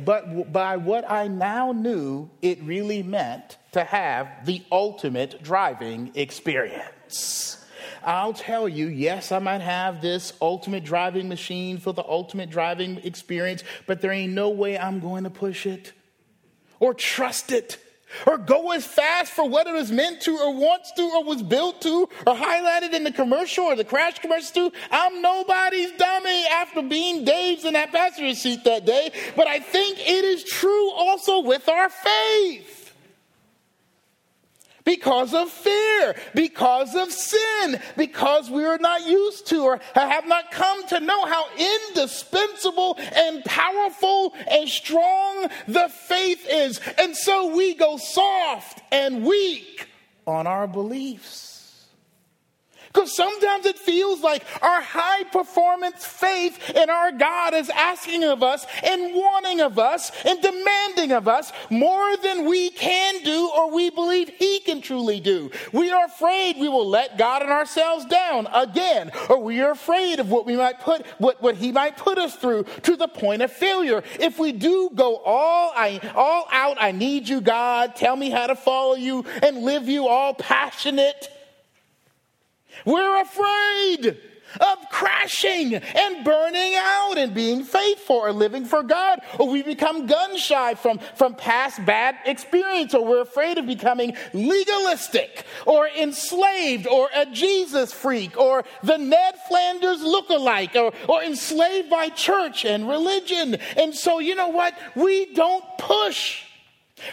But 0.02 0.52
by 0.52 0.76
what 0.76 1.10
I 1.10 1.28
now 1.28 1.72
knew, 1.72 2.30
it 2.40 2.62
really 2.62 3.02
meant 3.02 3.58
to 3.72 3.84
have 3.84 4.46
the 4.46 4.62
ultimate 4.72 5.42
driving 5.42 6.12
experience. 6.14 7.58
I'll 8.02 8.32
tell 8.32 8.68
you, 8.68 8.86
yes, 8.86 9.32
I 9.32 9.38
might 9.38 9.60
have 9.60 10.00
this 10.00 10.32
ultimate 10.40 10.84
driving 10.84 11.28
machine 11.28 11.78
for 11.78 11.92
the 11.92 12.04
ultimate 12.06 12.50
driving 12.50 12.98
experience, 12.98 13.64
but 13.86 14.00
there 14.00 14.12
ain't 14.12 14.32
no 14.32 14.50
way 14.50 14.78
I'm 14.78 15.00
going 15.00 15.24
to 15.24 15.30
push 15.30 15.66
it 15.66 15.92
or 16.80 16.94
trust 16.94 17.50
it 17.50 17.78
or 18.26 18.38
go 18.38 18.72
as 18.72 18.86
fast 18.86 19.32
for 19.32 19.48
what 19.48 19.66
it 19.66 19.72
was 19.72 19.90
meant 19.90 20.20
to 20.22 20.36
or 20.38 20.54
wants 20.54 20.92
to 20.92 21.02
or 21.02 21.24
was 21.24 21.42
built 21.42 21.80
to 21.82 22.08
or 22.26 22.34
highlighted 22.34 22.92
in 22.92 23.04
the 23.04 23.12
commercial 23.12 23.64
or 23.64 23.76
the 23.76 23.84
crash 23.84 24.18
commercial 24.18 24.70
to. 24.70 24.76
I'm 24.90 25.20
nobody's 25.22 25.92
dummy 25.92 26.44
after 26.46 26.82
being 26.82 27.24
Dave's 27.24 27.64
in 27.64 27.74
that 27.74 27.92
passenger 27.92 28.34
seat 28.34 28.64
that 28.64 28.84
day, 28.84 29.10
but 29.36 29.46
I 29.46 29.58
think 29.60 29.98
it 29.98 30.24
is 30.24 30.44
true 30.44 30.90
also 30.90 31.40
with 31.40 31.68
our 31.68 31.88
faith 31.88 32.83
because 34.84 35.32
of 35.34 35.50
fear, 35.50 36.14
because 36.34 36.94
of 36.94 37.10
sin, 37.10 37.80
because 37.96 38.50
we 38.50 38.64
are 38.64 38.78
not 38.78 39.06
used 39.06 39.46
to 39.48 39.62
or 39.62 39.80
have 39.94 40.26
not 40.26 40.50
come 40.50 40.86
to 40.88 41.00
know 41.00 41.24
how 41.26 41.44
indispensable 41.56 42.98
and 43.14 43.44
powerful 43.44 44.34
and 44.50 44.68
strong 44.68 45.48
the 45.66 45.88
faith 45.88 46.46
is. 46.50 46.80
And 46.98 47.16
so 47.16 47.54
we 47.54 47.74
go 47.74 47.96
soft 47.96 48.82
and 48.92 49.24
weak 49.24 49.88
on 50.26 50.46
our 50.46 50.66
beliefs. 50.66 51.53
Because 52.94 53.12
sometimes 53.16 53.66
it 53.66 53.76
feels 53.76 54.20
like 54.20 54.44
our 54.62 54.80
high 54.80 55.24
performance 55.24 56.04
faith 56.04 56.70
in 56.70 56.88
our 56.88 57.10
God 57.10 57.52
is 57.52 57.68
asking 57.70 58.22
of 58.22 58.44
us 58.44 58.64
and 58.84 59.12
wanting 59.12 59.60
of 59.60 59.80
us 59.80 60.12
and 60.24 60.40
demanding 60.40 61.10
of 61.10 61.26
us 61.26 61.52
more 61.70 62.16
than 62.18 62.44
we 62.44 62.70
can 62.70 63.20
do 63.24 63.50
or 63.56 63.72
we 63.72 63.90
believe 63.90 64.28
He 64.28 64.60
can 64.60 64.80
truly 64.80 65.18
do. 65.18 65.50
We 65.72 65.90
are 65.90 66.04
afraid 66.04 66.56
we 66.56 66.68
will 66.68 66.88
let 66.88 67.18
God 67.18 67.42
and 67.42 67.50
ourselves 67.50 68.04
down 68.04 68.46
again, 68.54 69.10
or 69.28 69.42
we 69.42 69.60
are 69.60 69.72
afraid 69.72 70.20
of 70.20 70.30
what 70.30 70.46
we 70.46 70.56
might 70.56 70.78
put, 70.78 71.04
what, 71.18 71.42
what 71.42 71.56
He 71.56 71.72
might 71.72 71.96
put 71.96 72.16
us 72.16 72.36
through 72.36 72.62
to 72.82 72.96
the 72.96 73.08
point 73.08 73.42
of 73.42 73.50
failure. 73.50 74.04
If 74.20 74.38
we 74.38 74.52
do 74.52 74.90
go 74.94 75.16
all, 75.16 75.72
I, 75.74 76.00
all 76.14 76.46
out, 76.52 76.76
I 76.78 76.92
need 76.92 77.28
you, 77.28 77.40
God, 77.40 77.96
tell 77.96 78.14
me 78.14 78.30
how 78.30 78.46
to 78.46 78.54
follow 78.54 78.94
you 78.94 79.24
and 79.42 79.64
live 79.64 79.88
you 79.88 80.06
all 80.06 80.32
passionate 80.34 81.30
we're 82.84 83.20
afraid 83.22 84.16
of 84.60 84.78
crashing 84.90 85.74
and 85.74 86.24
burning 86.24 86.74
out 86.76 87.18
and 87.18 87.34
being 87.34 87.64
faithful 87.64 88.16
or 88.16 88.32
living 88.32 88.64
for 88.64 88.82
God. 88.82 89.20
Or 89.38 89.48
we 89.48 89.62
become 89.62 90.06
gun 90.06 90.36
shy 90.36 90.74
from, 90.74 91.00
from 91.16 91.34
past 91.34 91.84
bad 91.84 92.16
experience, 92.24 92.94
or 92.94 93.04
we're 93.04 93.22
afraid 93.22 93.58
of 93.58 93.66
becoming 93.66 94.16
legalistic 94.32 95.44
or 95.66 95.88
enslaved 95.88 96.86
or 96.86 97.08
a 97.14 97.26
Jesus 97.26 97.92
freak 97.92 98.38
or 98.38 98.64
the 98.82 98.96
Ned 98.96 99.34
Flanders 99.48 100.02
look-alike 100.02 100.76
or, 100.76 100.92
or 101.08 101.22
enslaved 101.22 101.90
by 101.90 102.08
church 102.10 102.64
and 102.64 102.88
religion. 102.88 103.56
And 103.76 103.94
so, 103.94 104.18
you 104.18 104.34
know 104.34 104.48
what? 104.48 104.74
We 104.94 105.34
don't 105.34 105.64
push. 105.78 106.42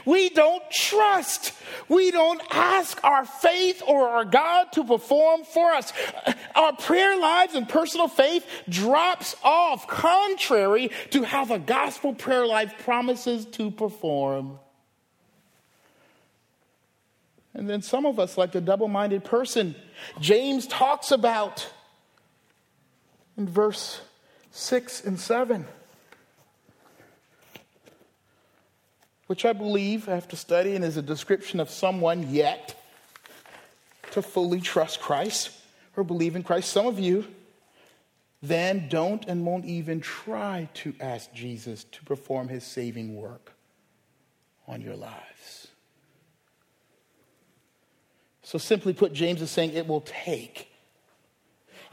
We 0.06 0.30
don't 0.30 0.64
trust. 0.70 1.54
We 1.90 2.12
don't 2.12 2.42
ask 2.52 3.04
our 3.04 3.26
faith 3.26 3.82
or 3.86 4.08
our 4.08 4.26
God 4.26 4.72
to 4.74 4.84
perform 4.84 5.44
for 5.44 5.72
us. 5.72 5.92
Our 6.56 6.76
prayer 6.76 7.18
lives 7.18 7.56
and 7.56 7.68
personal 7.68 8.08
faith 8.08 8.46
drops 8.70 9.36
off 9.44 9.88
contrary 9.88 10.92
to 11.12 11.24
how 11.24 11.46
the 11.46 11.58
gospel 11.58 12.14
prayer 12.14 12.46
life 12.46 12.74
promises 12.84 13.46
to 13.48 13.72
perform. 13.72 14.60
And 17.54 17.70
then 17.70 17.82
some 17.82 18.06
of 18.06 18.20
us, 18.20 18.38
like 18.38 18.52
the 18.52 18.62
double 18.62 18.88
minded 18.88 19.24
person, 19.24 19.76
James 20.20 20.68
talks 20.68 21.12
about 21.12 21.68
in 23.38 23.48
verse 23.48 24.00
6 24.52 25.06
and 25.06 25.20
7. 25.20 25.66
Which 29.32 29.46
I 29.46 29.54
believe 29.54 30.10
after 30.10 30.36
studying 30.36 30.84
is 30.84 30.98
a 30.98 31.02
description 31.02 31.62
of 31.62 31.70
someone 31.70 32.30
yet 32.34 32.76
to 34.12 34.22
fully 34.22 34.60
trust 34.60 35.00
Christ 35.00 35.52
or 35.96 36.04
believe 36.04 36.36
in 36.36 36.44
Christ. 36.44 36.70
Some 36.70 36.86
of 36.86 37.00
you 37.00 37.26
then 38.44 38.90
don't 38.90 39.26
and 39.30 39.46
won't 39.46 39.64
even 39.64 40.02
try 40.02 40.68
to 40.74 40.94
ask 41.00 41.32
Jesus 41.32 41.86
to 41.94 42.04
perform 42.04 42.50
his 42.50 42.66
saving 42.66 43.16
work 43.16 43.54
on 44.68 44.82
your 44.82 44.98
lives. 44.98 45.70
So, 48.44 48.58
simply 48.58 48.92
put, 48.92 49.14
James 49.14 49.42
is 49.42 49.50
saying 49.50 49.72
it 49.72 49.88
will 49.88 50.02
take 50.02 50.68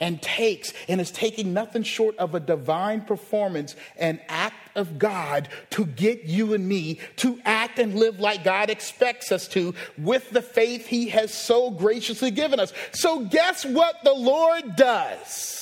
and 0.01 0.21
takes 0.23 0.73
and 0.89 1.01
is 1.01 1.11
taking 1.11 1.53
nothing 1.53 1.83
short 1.83 2.17
of 2.19 2.35
a 2.35 2.41
divine 2.41 3.03
performance, 3.03 3.77
an 3.97 4.21
act 4.29 4.77
of 4.77 4.99
God 4.99 5.49
to 5.71 5.85
get 5.85 6.25
you 6.25 6.55
and 6.55 6.67
me 6.67 7.01
to 7.17 7.41
act 7.45 7.79
and 7.79 7.95
live 7.95 8.21
like 8.21 8.45
God 8.45 8.71
expects 8.71 9.33
us 9.33 9.49
to 9.49 9.75
with 9.97 10.31
the 10.31 10.43
faith 10.43 10.87
He 10.87 11.09
has 11.09 11.33
so 11.33 11.71
graciously 11.71 12.31
given 12.31 12.61
us. 12.61 12.73
So, 12.93 13.25
guess 13.25 13.65
what 13.65 13.97
the 14.05 14.15
Lord 14.15 14.77
does? 14.77 15.59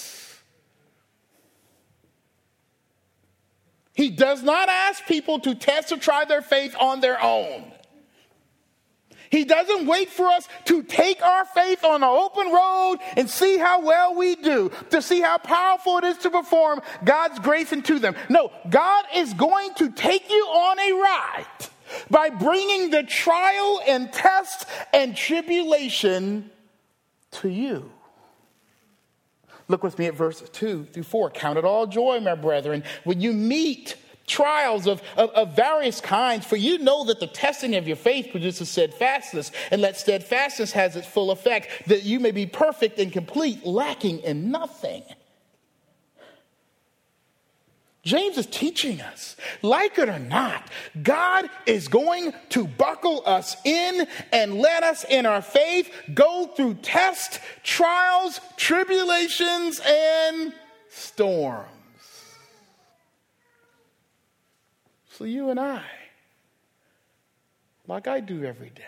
He 3.96 4.10
does 4.10 4.42
not 4.42 4.68
ask 4.68 5.06
people 5.06 5.40
to 5.40 5.54
test 5.54 5.90
or 5.90 5.96
try 5.96 6.26
their 6.26 6.42
faith 6.42 6.76
on 6.78 7.00
their 7.00 7.20
own. 7.22 7.72
He 9.30 9.44
doesn't 9.44 9.86
wait 9.86 10.10
for 10.10 10.26
us 10.26 10.48
to 10.66 10.82
take 10.82 11.22
our 11.22 11.44
faith 11.44 11.84
on 11.84 12.00
the 12.00 12.06
open 12.06 12.52
road 12.52 12.98
and 13.16 13.28
see 13.28 13.58
how 13.58 13.80
well 13.82 14.14
we 14.14 14.36
do, 14.36 14.70
to 14.90 15.02
see 15.02 15.20
how 15.20 15.38
powerful 15.38 15.98
it 15.98 16.04
is 16.04 16.18
to 16.18 16.30
perform 16.30 16.80
God's 17.04 17.38
grace 17.38 17.72
into 17.72 17.98
them. 17.98 18.14
No, 18.28 18.50
God 18.68 19.04
is 19.14 19.34
going 19.34 19.74
to 19.74 19.90
take 19.90 20.30
you 20.30 20.44
on 20.44 20.78
a 20.78 20.92
ride 20.92 21.68
by 22.10 22.30
bringing 22.30 22.90
the 22.90 23.02
trial 23.02 23.80
and 23.86 24.12
test 24.12 24.66
and 24.92 25.16
tribulation 25.16 26.50
to 27.32 27.48
you. 27.48 27.90
Look 29.68 29.82
with 29.82 29.98
me 29.98 30.06
at 30.06 30.14
verse 30.14 30.40
2 30.52 30.84
through 30.84 31.02
4. 31.02 31.30
Count 31.30 31.58
it 31.58 31.64
all 31.64 31.86
joy, 31.86 32.20
my 32.20 32.36
brethren, 32.36 32.84
when 33.04 33.20
you 33.20 33.32
meet 33.32 33.96
trials 34.26 34.86
of, 34.86 35.02
of, 35.16 35.30
of, 35.30 35.54
various 35.54 36.00
kinds, 36.00 36.44
for 36.46 36.56
you 36.56 36.78
know 36.78 37.04
that 37.04 37.20
the 37.20 37.26
testing 37.26 37.76
of 37.76 37.86
your 37.86 37.96
faith 37.96 38.28
produces 38.30 38.68
steadfastness, 38.68 39.52
and 39.70 39.82
that 39.84 39.96
steadfastness 39.96 40.72
has 40.72 40.96
its 40.96 41.06
full 41.06 41.30
effect, 41.30 41.88
that 41.88 42.02
you 42.02 42.20
may 42.20 42.32
be 42.32 42.46
perfect 42.46 42.98
and 42.98 43.12
complete, 43.12 43.64
lacking 43.64 44.20
in 44.20 44.50
nothing. 44.50 45.02
James 48.06 48.38
is 48.38 48.46
teaching 48.46 49.00
us, 49.00 49.34
like 49.62 49.98
it 49.98 50.08
or 50.08 50.20
not, 50.20 50.70
God 51.02 51.50
is 51.66 51.88
going 51.88 52.32
to 52.50 52.64
buckle 52.64 53.24
us 53.26 53.56
in 53.64 54.06
and 54.30 54.60
let 54.60 54.84
us 54.84 55.04
in 55.04 55.26
our 55.26 55.42
faith 55.42 55.92
go 56.14 56.46
through 56.46 56.74
tests, 56.74 57.40
trials, 57.64 58.40
tribulations, 58.56 59.80
and 59.84 60.52
storms. 60.88 61.75
So 65.16 65.24
you 65.24 65.48
and 65.48 65.58
I, 65.58 65.82
like 67.86 68.06
I 68.06 68.20
do 68.20 68.44
every 68.44 68.68
day, 68.68 68.82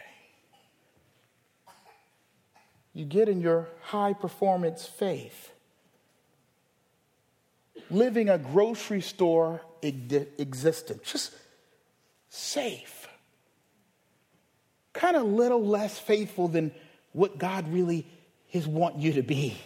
you 2.92 3.06
get 3.06 3.30
in 3.30 3.40
your 3.40 3.66
high 3.80 4.12
performance 4.12 4.84
faith, 4.84 5.52
living 7.90 8.28
a 8.28 8.36
grocery 8.36 9.00
store 9.00 9.62
existence, 9.80 11.10
just 11.10 11.34
safe, 12.28 13.08
kind 14.92 15.16
of 15.16 15.24
little 15.24 15.64
less 15.64 15.98
faithful 15.98 16.48
than 16.48 16.72
what 17.12 17.38
God 17.38 17.72
really 17.72 18.06
is 18.52 18.66
want 18.66 18.96
you 18.96 19.14
to 19.14 19.22
be. 19.22 19.56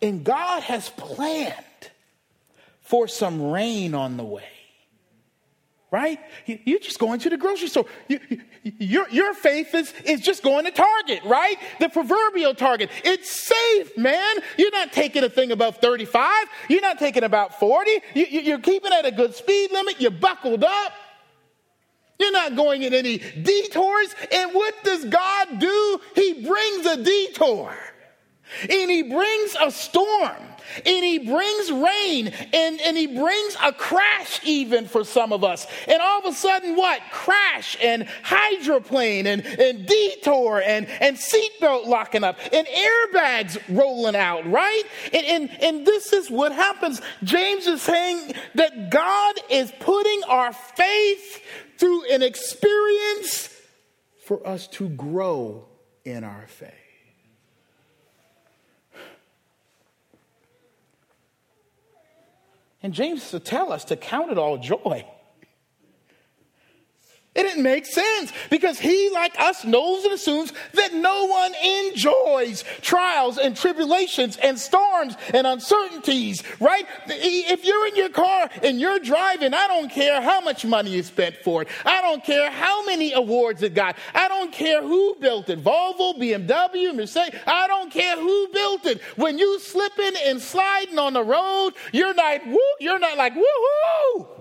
And 0.00 0.24
God 0.24 0.62
has 0.62 0.88
planned 0.88 1.54
for 2.90 3.06
some 3.06 3.40
rain 3.52 3.94
on 3.94 4.16
the 4.16 4.24
way. 4.24 4.42
right? 5.92 6.18
You're 6.44 6.80
just 6.80 6.98
going 6.98 7.20
to 7.20 7.30
the 7.30 7.36
grocery 7.36 7.68
store. 7.68 7.86
You, 8.08 8.18
you, 8.28 8.40
your, 8.78 9.08
your 9.10 9.32
faith 9.32 9.76
is, 9.76 9.94
is 10.04 10.20
just 10.20 10.42
going 10.42 10.64
to 10.64 10.72
Target, 10.72 11.20
right? 11.24 11.56
The 11.78 11.88
proverbial 11.88 12.52
Target. 12.56 12.90
It's 13.04 13.30
safe, 13.30 13.96
man. 13.96 14.36
You're 14.58 14.72
not 14.72 14.92
taking 14.92 15.22
a 15.22 15.30
thing 15.30 15.52
above 15.52 15.76
35. 15.76 16.46
You're 16.68 16.80
not 16.80 16.98
taking 16.98 17.22
about 17.22 17.60
40. 17.60 17.90
You, 18.14 18.26
you're 18.26 18.58
keeping 18.58 18.92
at 18.92 19.06
a 19.06 19.12
good 19.12 19.36
speed 19.36 19.70
limit. 19.70 20.00
You're 20.00 20.10
buckled 20.10 20.64
up. 20.64 20.92
You're 22.18 22.32
not 22.32 22.56
going 22.56 22.82
in 22.82 22.92
any 22.92 23.18
detours. 23.18 24.14
And 24.32 24.52
what 24.52 24.74
does 24.82 25.04
God 25.04 25.60
do? 25.60 26.00
He 26.16 26.44
brings 26.44 26.86
a 26.86 27.02
detour. 27.02 27.72
And 28.68 28.90
he 28.90 29.04
brings 29.04 29.56
a 29.60 29.70
storm 29.70 30.49
and 30.76 31.04
he 31.04 31.18
brings 31.18 31.70
rain 31.70 32.28
and, 32.52 32.80
and 32.80 32.96
he 32.96 33.06
brings 33.06 33.56
a 33.62 33.72
crash 33.72 34.40
even 34.44 34.86
for 34.86 35.04
some 35.04 35.32
of 35.32 35.44
us. 35.44 35.66
And 35.88 36.00
all 36.00 36.20
of 36.20 36.26
a 36.26 36.32
sudden, 36.32 36.76
what? 36.76 37.00
Crash 37.10 37.76
and 37.82 38.06
hydroplane 38.22 39.26
and, 39.26 39.44
and 39.44 39.86
detour 39.86 40.62
and, 40.64 40.86
and 41.00 41.16
seatbelt 41.16 41.86
locking 41.86 42.24
up 42.24 42.38
and 42.52 42.66
airbags 42.66 43.58
rolling 43.68 44.16
out, 44.16 44.50
right? 44.50 44.84
And, 45.12 45.26
and, 45.26 45.62
and 45.62 45.86
this 45.86 46.12
is 46.12 46.30
what 46.30 46.52
happens. 46.52 47.00
James 47.24 47.66
is 47.66 47.82
saying 47.82 48.34
that 48.54 48.90
God 48.90 49.36
is 49.50 49.72
putting 49.80 50.22
our 50.28 50.52
faith 50.52 51.42
through 51.78 52.10
an 52.10 52.22
experience 52.22 53.48
for 54.24 54.46
us 54.46 54.66
to 54.68 54.88
grow 54.90 55.66
in 56.04 56.24
our 56.24 56.46
faith. 56.46 56.79
And 62.82 62.94
James 62.94 63.30
to 63.30 63.40
tell 63.40 63.72
us 63.72 63.84
to 63.86 63.96
count 63.96 64.30
it 64.30 64.38
all 64.38 64.58
joy. 64.58 65.04
It 67.32 67.44
didn't 67.44 67.62
make 67.62 67.86
sense 67.86 68.32
because 68.50 68.80
he, 68.80 69.08
like 69.10 69.38
us, 69.38 69.64
knows 69.64 70.02
and 70.04 70.12
assumes 70.12 70.52
that 70.74 70.92
no 70.92 71.26
one 71.26 71.54
enjoys 71.54 72.64
trials 72.82 73.38
and 73.38 73.56
tribulations 73.56 74.36
and 74.38 74.58
storms 74.58 75.14
and 75.32 75.46
uncertainties, 75.46 76.42
right? 76.58 76.84
If 77.06 77.64
you're 77.64 77.86
in 77.86 77.94
your 77.94 78.08
car 78.08 78.50
and 78.64 78.80
you're 78.80 78.98
driving, 78.98 79.54
I 79.54 79.68
don't 79.68 79.88
care 79.88 80.20
how 80.20 80.40
much 80.40 80.64
money 80.64 80.90
you 80.90 81.04
spent 81.04 81.36
for 81.36 81.62
it. 81.62 81.68
I 81.86 82.00
don't 82.00 82.24
care 82.24 82.50
how 82.50 82.84
many 82.84 83.12
awards 83.12 83.62
it 83.62 83.74
got. 83.74 83.96
I 84.12 84.26
don't 84.26 84.52
care 84.52 84.82
who 84.82 85.14
built 85.20 85.50
it 85.50 85.62
Volvo, 85.62 86.18
BMW, 86.18 86.92
Mercedes. 86.92 87.40
I 87.46 87.68
don't 87.68 87.92
care 87.92 88.16
who 88.16 88.48
built 88.52 88.86
it. 88.86 89.00
When 89.14 89.38
you 89.38 89.60
slipping 89.60 90.14
and 90.26 90.40
sliding 90.40 90.98
on 90.98 91.12
the 91.12 91.22
road, 91.22 91.74
you're 91.92 92.14
not, 92.14 92.44
woo, 92.44 92.58
you're 92.80 92.98
not 92.98 93.16
like, 93.16 93.34
woohoo! 93.34 94.39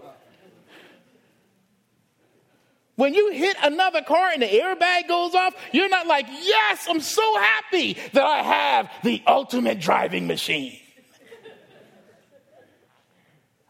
When 3.00 3.14
you 3.14 3.32
hit 3.32 3.56
another 3.64 4.02
car 4.02 4.32
and 4.34 4.42
the 4.42 4.46
airbag 4.46 5.08
goes 5.08 5.34
off, 5.34 5.56
you're 5.72 5.88
not 5.88 6.06
like, 6.06 6.26
yes, 6.28 6.86
I'm 6.90 7.00
so 7.00 7.38
happy 7.38 7.94
that 8.12 8.26
I 8.26 8.44
have 8.44 8.92
the 9.06 9.24
ultimate 9.26 9.80
driving 9.80 10.28
machine. 10.28 10.78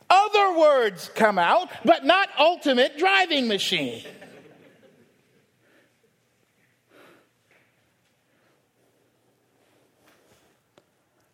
Other 0.10 0.58
words 0.58 1.12
come 1.14 1.38
out, 1.38 1.70
but 1.86 2.06
not 2.06 2.30
ultimate 2.40 2.98
driving 2.98 3.48
machine. 3.48 4.04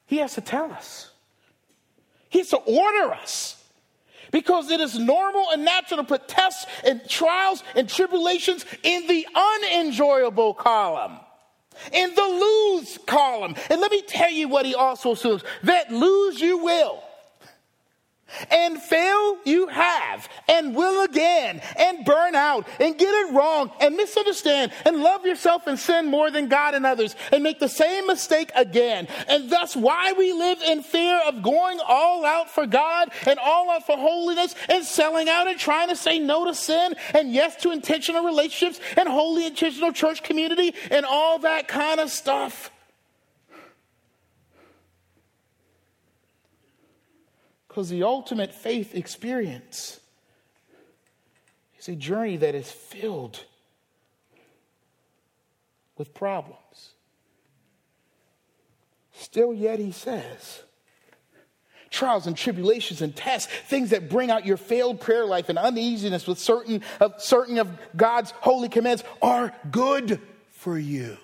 He 0.06 0.18
has 0.18 0.34
to 0.34 0.42
tell 0.42 0.70
us. 0.70 1.12
He 2.28 2.40
has 2.40 2.50
to 2.50 2.58
order 2.58 3.14
us 3.14 3.64
because 4.32 4.70
it 4.72 4.80
is 4.80 4.98
normal 4.98 5.48
and 5.52 5.66
natural 5.66 5.98
to 5.98 6.04
put 6.04 6.28
tests 6.28 6.66
and 6.84 7.08
trials 7.08 7.64
and 7.76 7.88
tribulations 7.88 8.66
in 8.84 9.08
the 9.08 9.28
unenjoyable 9.36 10.54
column. 10.54 11.20
In 11.92 12.16
the 12.16 12.22
lose 12.22 12.98
column. 13.06 13.56
And 13.70 13.82
let 13.82 13.92
me 13.92 14.02
tell 14.02 14.32
you 14.32 14.48
what 14.48 14.66
he 14.66 14.76
also 14.76 15.12
assumes 15.12 15.44
that 15.64 15.92
lose 15.92 16.40
you 16.40 16.58
will. 16.58 17.04
And 18.52 18.82
fail 18.82 19.38
you 19.46 19.68
have, 19.68 20.28
and 20.48 20.76
will 20.76 21.04
again, 21.04 21.62
and 21.78 22.06
burn 22.06 22.36
out, 22.36 22.68
and 22.80 22.98
get 22.98 23.14
it 23.14 23.34
wrong, 23.34 23.72
and 23.80 23.96
misunderstand, 23.96 24.72
and 24.86 25.02
love 25.02 25.26
yourself 25.26 25.68
and 25.68 25.80
sin 25.80 26.08
more 26.08 26.32
than 26.32 26.48
God 26.48 26.76
and 26.76 26.86
others, 26.86 27.16
and 27.32 27.44
make 27.44 27.60
the 27.60 27.70
same 27.70 28.08
mistake 28.08 28.52
again. 28.56 29.08
And 29.28 29.50
thus, 29.50 29.76
why 29.76 30.14
we 30.14 30.34
live 30.34 30.62
in 30.62 30.84
fear 30.84 31.20
of 31.26 31.44
going 31.44 31.80
all 31.86 32.26
out 32.26 32.50
for 32.50 32.66
God, 32.66 33.10
and 33.26 33.40
all 33.40 33.70
out 33.70 33.86
for 33.86 33.98
holiness, 33.98 34.56
and 34.70 34.84
selling 34.84 35.30
out, 35.30 35.48
and 35.48 35.60
trying 35.60 35.90
to 35.90 35.96
say 35.96 36.20
no 36.20 36.46
to 36.46 36.54
sin, 36.54 36.96
and 37.14 37.34
yes 37.34 37.56
to 37.58 37.72
intentional 37.72 38.24
relationships, 38.24 38.80
and 38.98 39.08
holy 39.08 39.46
intentional 39.46 39.92
church 39.92 40.24
community, 40.24 40.74
and 40.92 41.06
all 41.06 41.40
that 41.40 41.68
kind 41.68 42.00
of 42.00 42.10
stuff. 42.10 42.72
Because 47.76 47.90
the 47.90 48.04
ultimate 48.04 48.54
faith 48.54 48.96
experience 48.96 50.00
is 51.78 51.90
a 51.90 51.96
journey 51.98 52.38
that 52.38 52.56
is 52.56 52.72
filled 52.72 53.44
with 55.98 56.14
problems. 56.14 56.94
Still, 59.12 59.54
yet, 59.54 59.80
he 59.80 59.92
says, 59.92 60.64
trials 61.90 62.28
and 62.28 62.38
tribulations 62.38 63.02
and 63.02 63.14
tests, 63.14 63.52
things 63.66 63.90
that 63.90 64.10
bring 64.10 64.32
out 64.32 64.46
your 64.46 64.56
failed 64.56 65.02
prayer 65.02 65.26
life 65.26 65.50
and 65.50 65.58
uneasiness 65.58 66.26
with 66.26 66.40
certain 66.40 66.82
of, 67.02 67.22
certain 67.22 67.58
of 67.58 67.78
God's 67.94 68.32
holy 68.40 68.70
commands 68.70 69.04
are 69.22 69.54
good 69.70 70.22
for 70.52 70.80
you. 70.80 71.18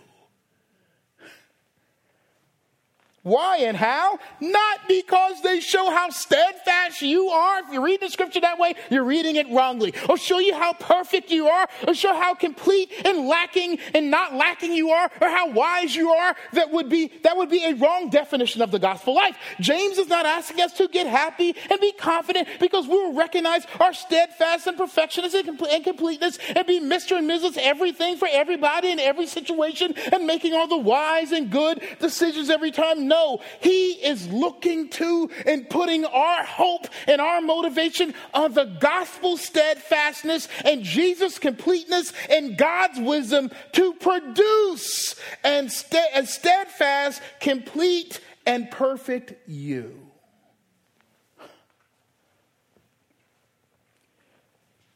Why 3.23 3.57
and 3.57 3.77
how? 3.77 4.17
Not 4.39 4.79
because 4.87 5.41
they 5.43 5.59
show 5.59 5.91
how 5.91 6.09
steadfast 6.09 7.03
you 7.03 7.27
are. 7.27 7.59
If 7.59 7.71
you 7.71 7.85
read 7.85 8.01
the 8.01 8.09
scripture 8.09 8.41
that 8.41 8.57
way, 8.57 8.73
you're 8.89 9.03
reading 9.03 9.35
it 9.35 9.47
wrongly. 9.51 9.93
Or 10.09 10.17
show 10.17 10.39
you 10.39 10.55
how 10.55 10.73
perfect 10.73 11.29
you 11.29 11.47
are, 11.47 11.67
or 11.87 11.93
show 11.93 12.15
how 12.15 12.33
complete 12.33 12.91
and 13.05 13.27
lacking 13.27 13.77
and 13.93 14.09
not 14.09 14.33
lacking 14.33 14.73
you 14.73 14.89
are, 14.89 15.11
or 15.21 15.29
how 15.29 15.51
wise 15.51 15.95
you 15.95 16.09
are. 16.09 16.35
That 16.53 16.71
would 16.71 16.89
be, 16.89 17.11
that 17.23 17.37
would 17.37 17.49
be 17.49 17.63
a 17.63 17.75
wrong 17.75 18.09
definition 18.09 18.63
of 18.63 18.71
the 18.71 18.79
gospel 18.79 19.13
life. 19.13 19.37
James 19.59 19.99
is 19.99 20.07
not 20.07 20.25
asking 20.25 20.59
us 20.61 20.73
to 20.73 20.87
get 20.87 21.05
happy 21.05 21.55
and 21.69 21.79
be 21.79 21.91
confident 21.91 22.47
because 22.59 22.87
we 22.87 22.95
will 22.95 23.13
recognize 23.13 23.67
our 23.79 23.93
steadfast 23.93 24.65
and 24.65 24.77
perfectionist 24.77 25.35
and 25.35 25.83
completeness 25.83 26.39
and 26.55 26.65
be 26.65 26.79
Mr. 26.79 27.19
and 27.19 27.29
Mrs. 27.29 27.57
everything 27.57 28.17
for 28.17 28.27
everybody 28.31 28.89
in 28.91 28.99
every 28.99 29.27
situation 29.27 29.93
and 30.11 30.25
making 30.25 30.55
all 30.55 30.67
the 30.67 30.77
wise 30.77 31.31
and 31.31 31.51
good 31.51 31.81
decisions 31.99 32.49
every 32.49 32.71
time 32.71 33.10
no, 33.11 33.41
He 33.59 33.91
is 33.91 34.27
looking 34.29 34.87
to 34.91 35.29
and 35.45 35.69
putting 35.69 36.05
our 36.05 36.45
hope 36.45 36.87
and 37.07 37.19
our 37.19 37.41
motivation 37.41 38.13
on 38.33 38.53
the 38.53 38.63
gospel 38.79 39.35
steadfastness 39.35 40.47
and 40.63 40.83
Jesus' 40.83 41.37
completeness 41.37 42.13
and 42.29 42.57
God's 42.57 42.99
wisdom 42.99 43.51
to 43.73 43.93
produce 43.95 45.15
and 45.43 45.67
a 46.15 46.25
steadfast, 46.25 47.21
complete, 47.41 48.21
and 48.45 48.71
perfect 48.71 49.47
you. 49.49 49.99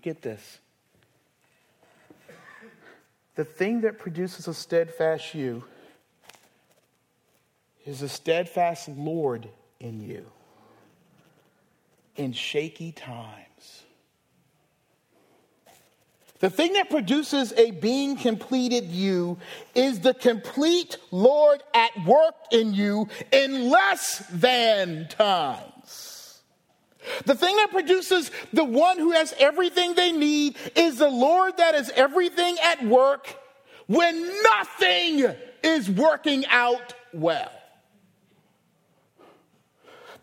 Get 0.01 0.21
this. 0.21 0.60
The 3.36 3.43
thing 3.43 3.82
that 3.82 3.99
produces 3.99 4.47
a 4.47 4.54
steadfast 4.54 5.34
you 5.34 5.65
is 7.85 8.01
a 8.01 8.09
steadfast 8.09 8.89
Lord 8.89 9.47
in 9.79 10.01
you 10.01 10.25
in 12.15 12.33
shaky 12.33 12.91
times. 12.91 13.83
The 16.39 16.49
thing 16.49 16.73
that 16.73 16.89
produces 16.89 17.53
a 17.53 17.71
being 17.71 18.17
completed 18.17 18.85
you 18.85 19.37
is 19.73 20.01
the 20.01 20.13
complete 20.13 20.97
Lord 21.11 21.63
at 21.73 21.91
work 22.05 22.35
in 22.51 22.73
you 22.73 23.07
in 23.31 23.69
less 23.69 24.23
than 24.31 25.07
times. 25.07 26.41
The 27.25 27.35
thing 27.35 27.55
that 27.55 27.71
produces 27.71 28.31
the 28.51 28.65
one 28.65 28.97
who 28.97 29.11
has 29.11 29.33
everything 29.37 29.93
they 29.93 30.11
need 30.11 30.57
is 30.75 30.97
the 30.97 31.09
Lord 31.09 31.57
that 31.57 31.75
is 31.75 31.91
everything 31.95 32.57
at 32.61 32.83
work 32.85 33.35
when 33.87 34.31
nothing 34.43 35.33
is 35.63 35.89
working 35.89 36.45
out 36.47 36.93
well. 37.13 37.51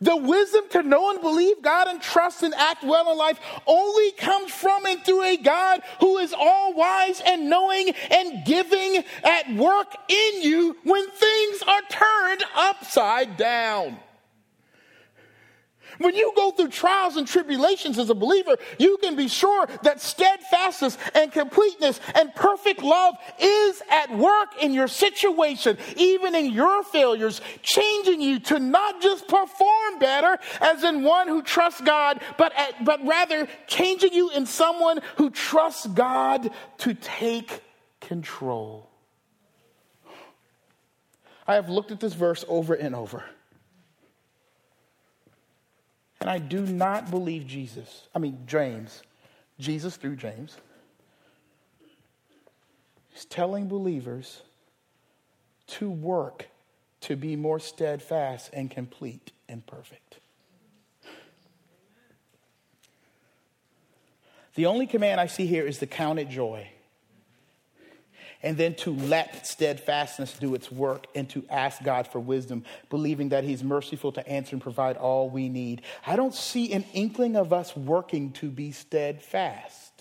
The 0.02 0.16
wisdom 0.16 0.64
to 0.70 0.82
know 0.82 1.10
and 1.10 1.20
believe 1.20 1.62
God 1.62 1.86
and 1.86 2.02
trust 2.02 2.42
and 2.42 2.52
act 2.54 2.82
well 2.82 3.12
in 3.12 3.16
life 3.16 3.38
only 3.68 4.10
comes 4.12 4.50
from 4.50 4.84
and 4.84 5.00
through 5.04 5.22
a 5.22 5.36
God 5.36 5.80
who 6.00 6.18
is 6.18 6.34
all 6.36 6.74
wise 6.74 7.22
and 7.24 7.48
knowing 7.48 7.90
and 8.10 8.44
giving 8.44 9.04
at 9.22 9.54
work 9.54 9.94
in 10.08 10.42
you 10.42 10.76
when 10.82 11.08
things 11.08 11.62
are 11.62 11.82
turned 11.88 12.42
upside 12.56 13.36
down. 13.36 13.96
When 16.02 16.16
you 16.16 16.32
go 16.34 16.50
through 16.50 16.68
trials 16.68 17.16
and 17.16 17.26
tribulations 17.26 17.96
as 17.96 18.10
a 18.10 18.14
believer, 18.14 18.56
you 18.78 18.98
can 19.00 19.14
be 19.14 19.28
sure 19.28 19.68
that 19.82 20.00
steadfastness 20.00 20.98
and 21.14 21.30
completeness 21.30 22.00
and 22.16 22.34
perfect 22.34 22.82
love 22.82 23.14
is 23.38 23.80
at 23.88 24.16
work 24.16 24.48
in 24.60 24.74
your 24.74 24.88
situation, 24.88 25.78
even 25.96 26.34
in 26.34 26.52
your 26.52 26.82
failures, 26.82 27.40
changing 27.62 28.20
you 28.20 28.40
to 28.40 28.58
not 28.58 29.00
just 29.00 29.28
perform 29.28 29.98
better 30.00 30.38
as 30.60 30.82
in 30.82 31.04
one 31.04 31.28
who 31.28 31.40
trusts 31.40 31.80
God, 31.80 32.20
but, 32.36 32.52
at, 32.56 32.84
but 32.84 33.06
rather 33.06 33.46
changing 33.68 34.12
you 34.12 34.30
in 34.30 34.44
someone 34.44 35.00
who 35.16 35.30
trusts 35.30 35.86
God 35.86 36.50
to 36.78 36.94
take 36.94 37.62
control. 38.00 38.90
I 41.46 41.54
have 41.54 41.68
looked 41.68 41.92
at 41.92 42.00
this 42.00 42.14
verse 42.14 42.44
over 42.48 42.74
and 42.74 42.94
over. 42.94 43.24
And 46.22 46.30
I 46.30 46.38
do 46.38 46.64
not 46.64 47.10
believe 47.10 47.48
Jesus, 47.48 48.06
I 48.14 48.20
mean, 48.20 48.44
James, 48.46 49.02
Jesus 49.58 49.96
through 49.96 50.14
James, 50.14 50.56
is 53.16 53.24
telling 53.24 53.66
believers 53.66 54.42
to 55.66 55.90
work 55.90 56.46
to 57.00 57.16
be 57.16 57.34
more 57.34 57.58
steadfast 57.58 58.50
and 58.52 58.70
complete 58.70 59.32
and 59.48 59.66
perfect. 59.66 60.20
The 64.54 64.66
only 64.66 64.86
command 64.86 65.20
I 65.20 65.26
see 65.26 65.46
here 65.46 65.66
is 65.66 65.78
to 65.78 65.88
count 65.88 66.20
it 66.20 66.28
joy 66.28 66.68
and 68.42 68.56
then 68.56 68.74
to 68.74 68.90
let 68.94 69.46
steadfastness 69.46 70.36
do 70.38 70.54
its 70.54 70.70
work 70.70 71.06
and 71.14 71.28
to 71.30 71.44
ask 71.48 71.82
God 71.82 72.08
for 72.08 72.18
wisdom, 72.18 72.64
believing 72.90 73.30
that 73.30 73.44
He's 73.44 73.62
merciful 73.62 74.12
to 74.12 74.28
answer 74.28 74.54
and 74.54 74.62
provide 74.62 74.96
all 74.96 75.30
we 75.30 75.48
need. 75.48 75.82
I 76.06 76.16
don't 76.16 76.34
see 76.34 76.72
an 76.72 76.84
inkling 76.92 77.36
of 77.36 77.52
us 77.52 77.76
working 77.76 78.32
to 78.32 78.50
be 78.50 78.72
steadfast. 78.72 79.92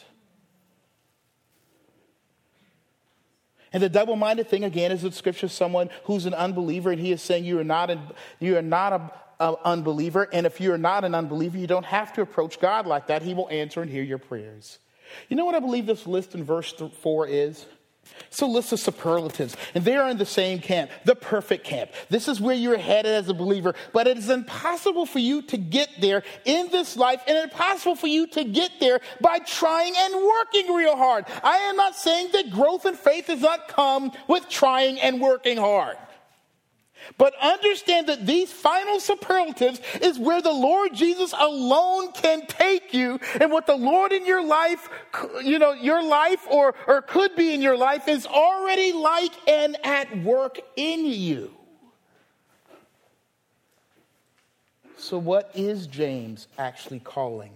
And 3.73 3.81
the 3.81 3.89
double 3.89 4.15
minded 4.15 4.49
thing, 4.49 4.63
again, 4.63 4.91
is 4.91 5.03
that 5.03 5.13
scripture 5.13 5.47
someone 5.47 5.89
who's 6.03 6.25
an 6.25 6.33
unbeliever 6.33 6.91
and 6.91 6.99
he 6.99 7.11
is 7.11 7.21
saying 7.21 7.45
you 7.45 7.59
are 7.59 7.63
not, 7.63 7.89
an, 7.89 8.01
you 8.39 8.57
are 8.57 8.61
not 8.61 8.93
a, 8.93 9.11
a 9.39 9.55
unbeliever. 9.63 10.27
And 10.33 10.45
if 10.45 10.59
you're 10.59 10.77
not 10.77 11.05
an 11.05 11.15
unbeliever, 11.15 11.57
you 11.57 11.67
don't 11.67 11.85
have 11.85 12.11
to 12.13 12.21
approach 12.21 12.59
God 12.59 12.85
like 12.85 13.07
that. 13.07 13.21
He 13.21 13.33
will 13.33 13.49
answer 13.49 13.81
and 13.81 13.89
hear 13.89 14.03
your 14.03 14.17
prayers. 14.17 14.79
You 15.29 15.37
know 15.37 15.45
what 15.45 15.55
I 15.55 15.59
believe 15.59 15.85
this 15.85 16.05
list 16.05 16.35
in 16.35 16.43
verse 16.43 16.73
4 16.73 17.27
is? 17.27 17.65
So 18.29 18.47
list 18.47 18.71
of 18.71 18.79
superlatives, 18.79 19.57
and 19.75 19.83
they 19.83 19.97
are 19.97 20.09
in 20.09 20.17
the 20.17 20.25
same 20.25 20.59
camp, 20.59 20.89
the 21.03 21.15
perfect 21.15 21.65
camp. 21.65 21.91
This 22.09 22.29
is 22.29 22.39
where 22.39 22.55
you're 22.55 22.77
headed 22.77 23.11
as 23.11 23.27
a 23.27 23.33
believer, 23.33 23.75
but 23.91 24.07
it 24.07 24.17
is 24.17 24.29
impossible 24.29 25.05
for 25.05 25.19
you 25.19 25.41
to 25.43 25.57
get 25.57 25.89
there 25.99 26.23
in 26.45 26.69
this 26.71 26.95
life, 26.95 27.21
and 27.27 27.37
impossible 27.37 27.95
for 27.95 28.07
you 28.07 28.27
to 28.27 28.45
get 28.45 28.71
there 28.79 29.01
by 29.19 29.39
trying 29.39 29.93
and 29.97 30.15
working 30.15 30.73
real 30.73 30.95
hard. 30.95 31.25
I 31.43 31.57
am 31.57 31.75
not 31.75 31.95
saying 31.95 32.29
that 32.31 32.51
growth 32.51 32.85
in 32.85 32.95
faith 32.95 33.27
does 33.27 33.41
not 33.41 33.67
come 33.67 34.13
with 34.27 34.47
trying 34.47 34.99
and 35.01 35.19
working 35.19 35.57
hard. 35.57 35.97
But 37.17 37.33
understand 37.41 38.07
that 38.07 38.25
these 38.25 38.51
final 38.51 38.99
superlatives 38.99 39.81
is 40.01 40.19
where 40.19 40.41
the 40.41 40.51
Lord 40.51 40.93
Jesus 40.93 41.33
alone 41.37 42.11
can 42.13 42.45
take 42.47 42.93
you. 42.93 43.19
And 43.39 43.51
what 43.51 43.65
the 43.65 43.75
Lord 43.75 44.11
in 44.11 44.25
your 44.25 44.43
life, 44.43 44.89
you 45.43 45.59
know, 45.59 45.73
your 45.73 46.03
life 46.03 46.45
or, 46.49 46.75
or 46.87 47.01
could 47.01 47.35
be 47.35 47.53
in 47.53 47.61
your 47.61 47.77
life 47.77 48.07
is 48.07 48.25
already 48.25 48.93
like 48.93 49.31
and 49.47 49.77
at 49.85 50.23
work 50.23 50.59
in 50.75 51.05
you. 51.05 51.51
So, 54.97 55.17
what 55.17 55.51
is 55.55 55.87
James 55.87 56.47
actually 56.59 56.99
calling 56.99 57.53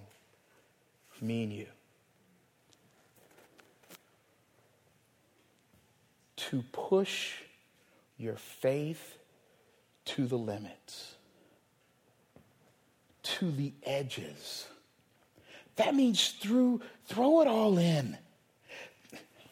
me 1.21 1.43
and 1.43 1.53
you? 1.53 1.67
To 6.37 6.63
push 6.71 7.33
your 8.17 8.35
faith 8.35 9.14
to 10.05 10.27
the 10.27 10.37
limits, 10.37 11.15
to 13.23 13.51
the 13.51 13.73
edges. 13.83 14.67
That 15.75 15.95
means 15.95 16.29
through, 16.29 16.81
throw 17.07 17.41
it 17.41 17.47
all 17.47 17.77
in. 17.77 18.17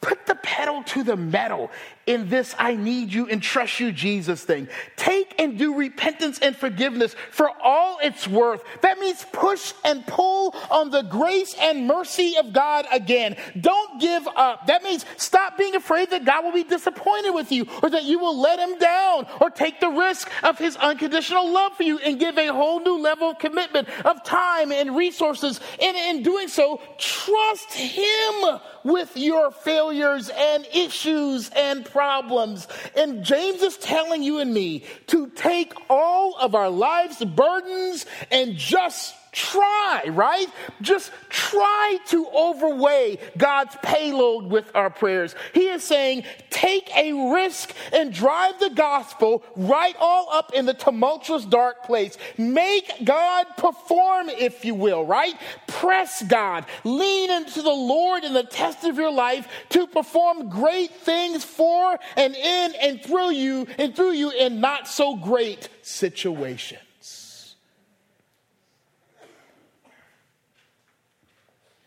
Put 0.01 0.25
the 0.25 0.35
pedal 0.35 0.83
to 0.83 1.03
the 1.03 1.15
metal 1.15 1.71
in 2.05 2.29
this 2.29 2.55
I 2.57 2.75
need 2.75 3.13
you 3.13 3.27
and 3.27 3.41
trust 3.41 3.79
you, 3.79 3.91
Jesus 3.91 4.43
thing. 4.43 4.67
Take 4.95 5.35
and 5.39 5.57
do 5.57 5.75
repentance 5.75 6.39
and 6.39 6.55
forgiveness 6.55 7.15
for 7.31 7.49
all 7.61 7.99
it's 8.01 8.27
worth. 8.27 8.63
That 8.81 8.99
means 8.99 9.25
push 9.31 9.73
and 9.85 10.05
pull 10.05 10.55
on 10.69 10.89
the 10.89 11.03
grace 11.03 11.55
and 11.59 11.87
mercy 11.87 12.35
of 12.37 12.53
God 12.53 12.85
again. 12.91 13.37
Don't 13.59 14.01
give 14.01 14.27
up. 14.35 14.67
That 14.67 14.83
means 14.83 15.05
stop 15.17 15.57
being 15.57 15.75
afraid 15.75 16.09
that 16.11 16.25
God 16.25 16.43
will 16.43 16.51
be 16.51 16.63
disappointed 16.63 17.31
with 17.31 17.51
you 17.51 17.67
or 17.81 17.89
that 17.89 18.03
you 18.03 18.19
will 18.19 18.39
let 18.39 18.59
him 18.59 18.77
down 18.77 19.27
or 19.39 19.49
take 19.49 19.79
the 19.79 19.89
risk 19.89 20.29
of 20.43 20.57
his 20.57 20.75
unconditional 20.75 21.51
love 21.51 21.73
for 21.77 21.83
you 21.83 21.99
and 21.99 22.19
give 22.19 22.37
a 22.37 22.47
whole 22.47 22.79
new 22.81 22.99
level 22.99 23.29
of 23.31 23.39
commitment 23.39 23.87
of 24.05 24.23
time 24.23 24.71
and 24.71 24.95
resources. 24.95 25.59
And 25.81 25.95
in 25.95 26.23
doing 26.23 26.47
so, 26.47 26.81
trust 26.97 27.73
him 27.73 28.59
with 28.83 29.15
your 29.15 29.51
failures 29.51 30.29
and 30.29 30.67
issues 30.73 31.49
and 31.55 31.85
problems. 31.93 32.67
And 32.97 33.23
James 33.23 33.61
is 33.61 33.77
telling 33.77 34.23
you 34.23 34.39
and 34.39 34.53
me 34.53 34.83
to 35.07 35.29
take 35.29 35.73
all 35.89 36.35
of 36.37 36.55
our 36.55 36.69
life's 36.69 37.23
burdens 37.23 38.05
and 38.31 38.57
just 38.57 39.15
try, 39.33 40.03
right? 40.07 40.47
Just 40.81 41.11
try 41.29 41.97
to 42.07 42.27
overweigh 42.27 43.17
God's 43.37 43.75
payload 43.83 44.45
with 44.45 44.71
our 44.75 44.89
prayers. 44.89 45.35
He 45.53 45.67
is 45.67 45.83
saying, 45.83 46.23
take 46.49 46.95
a 46.95 47.33
risk 47.33 47.73
and 47.91 48.13
drive 48.13 48.59
the 48.59 48.69
gospel 48.69 49.43
right 49.55 49.95
all 49.99 50.29
up 50.31 50.53
in 50.53 50.65
the 50.65 50.73
tumultuous 50.73 51.45
dark 51.45 51.83
place. 51.83 52.17
Make 52.37 52.91
God 53.03 53.47
perform, 53.57 54.29
if 54.29 54.63
you 54.63 54.75
will, 54.75 55.05
right? 55.05 55.33
Press 55.67 56.23
God. 56.23 56.65
Lean 56.83 57.31
into 57.31 57.61
the 57.61 57.69
Lord 57.69 58.23
in 58.23 58.33
the 58.33 58.43
test 58.43 58.83
of 58.83 58.97
your 58.97 59.11
life 59.11 59.47
to 59.69 59.87
perform 59.87 60.49
great 60.49 60.91
things 60.91 61.43
for 61.43 61.99
and 62.15 62.35
in 62.35 62.73
and 62.81 63.01
through 63.01 63.31
you 63.31 63.67
and 63.77 63.95
through 63.95 64.11
you 64.11 64.31
in 64.31 64.61
not 64.61 64.87
so 64.87 65.15
great 65.15 65.69
situations. 65.81 66.79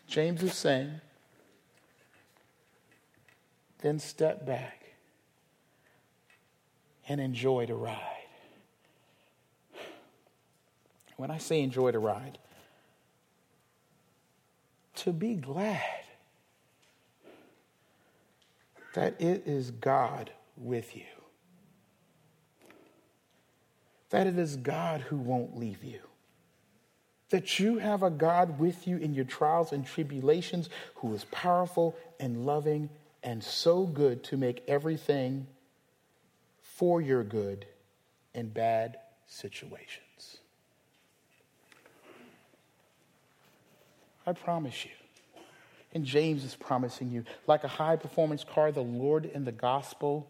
James 0.07 0.41
is 0.41 0.53
saying, 0.53 1.01
then 3.81 3.99
step 3.99 4.45
back 4.45 4.93
and 7.07 7.21
enjoy 7.21 7.65
the 7.65 7.75
ride. 7.75 8.13
When 11.17 11.29
I 11.31 11.37
say 11.37 11.61
enjoy 11.61 11.91
the 11.91 11.99
ride, 11.99 12.37
to 14.95 15.11
be 15.11 15.35
glad 15.35 15.81
that 18.93 19.19
it 19.21 19.43
is 19.45 19.71
God 19.71 20.31
with 20.55 20.95
you, 20.95 21.03
that 24.09 24.25
it 24.25 24.39
is 24.39 24.55
God 24.55 25.01
who 25.01 25.17
won't 25.17 25.57
leave 25.57 25.83
you 25.83 26.06
that 27.29 27.59
you 27.59 27.77
have 27.77 28.03
a 28.03 28.09
God 28.09 28.59
with 28.59 28.87
you 28.87 28.97
in 28.97 29.13
your 29.13 29.25
trials 29.25 29.71
and 29.71 29.85
tribulations 29.85 30.69
who 30.95 31.13
is 31.13 31.25
powerful 31.25 31.95
and 32.19 32.45
loving 32.45 32.89
and 33.23 33.43
so 33.43 33.85
good 33.85 34.23
to 34.25 34.37
make 34.37 34.63
everything 34.67 35.47
for 36.61 37.01
your 37.01 37.23
good 37.23 37.65
in 38.33 38.49
bad 38.49 38.97
situations. 39.25 40.37
I 44.25 44.33
promise 44.33 44.85
you. 44.85 44.91
And 45.93 46.05
James 46.05 46.43
is 46.43 46.55
promising 46.55 47.11
you, 47.11 47.23
like 47.47 47.63
a 47.63 47.69
high 47.69 47.95
performance 47.95 48.43
car, 48.43 48.71
the 48.71 48.81
Lord 48.81 49.25
in 49.25 49.45
the 49.45 49.51
gospel 49.51 50.29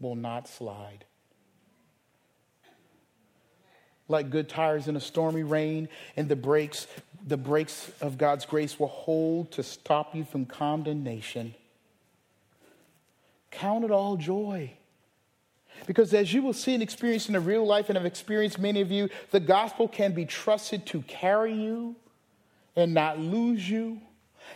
will 0.00 0.16
not 0.16 0.48
slide 0.48 1.04
like 4.08 4.30
good 4.30 4.48
tires 4.48 4.88
in 4.88 4.96
a 4.96 5.00
stormy 5.00 5.42
rain, 5.42 5.88
and 6.16 6.28
the 6.28 6.36
brakes, 6.36 6.86
the 7.26 7.36
brakes 7.36 7.90
of 8.00 8.18
God's 8.18 8.46
grace 8.46 8.78
will 8.78 8.86
hold 8.86 9.50
to 9.52 9.62
stop 9.62 10.14
you 10.14 10.24
from 10.24 10.46
condemnation. 10.46 11.54
Count 13.50 13.84
it 13.84 13.90
all 13.90 14.16
joy. 14.16 14.70
Because 15.86 16.14
as 16.14 16.32
you 16.32 16.42
will 16.42 16.52
see 16.52 16.74
and 16.74 16.82
experience 16.82 17.28
in 17.28 17.34
a 17.34 17.40
real 17.40 17.66
life, 17.66 17.88
and 17.88 17.96
have 17.96 18.06
experienced 18.06 18.58
many 18.58 18.80
of 18.80 18.90
you, 18.90 19.08
the 19.30 19.40
gospel 19.40 19.88
can 19.88 20.12
be 20.12 20.24
trusted 20.24 20.86
to 20.86 21.02
carry 21.02 21.52
you 21.52 21.96
and 22.74 22.94
not 22.94 23.18
lose 23.18 23.68
you 23.68 24.00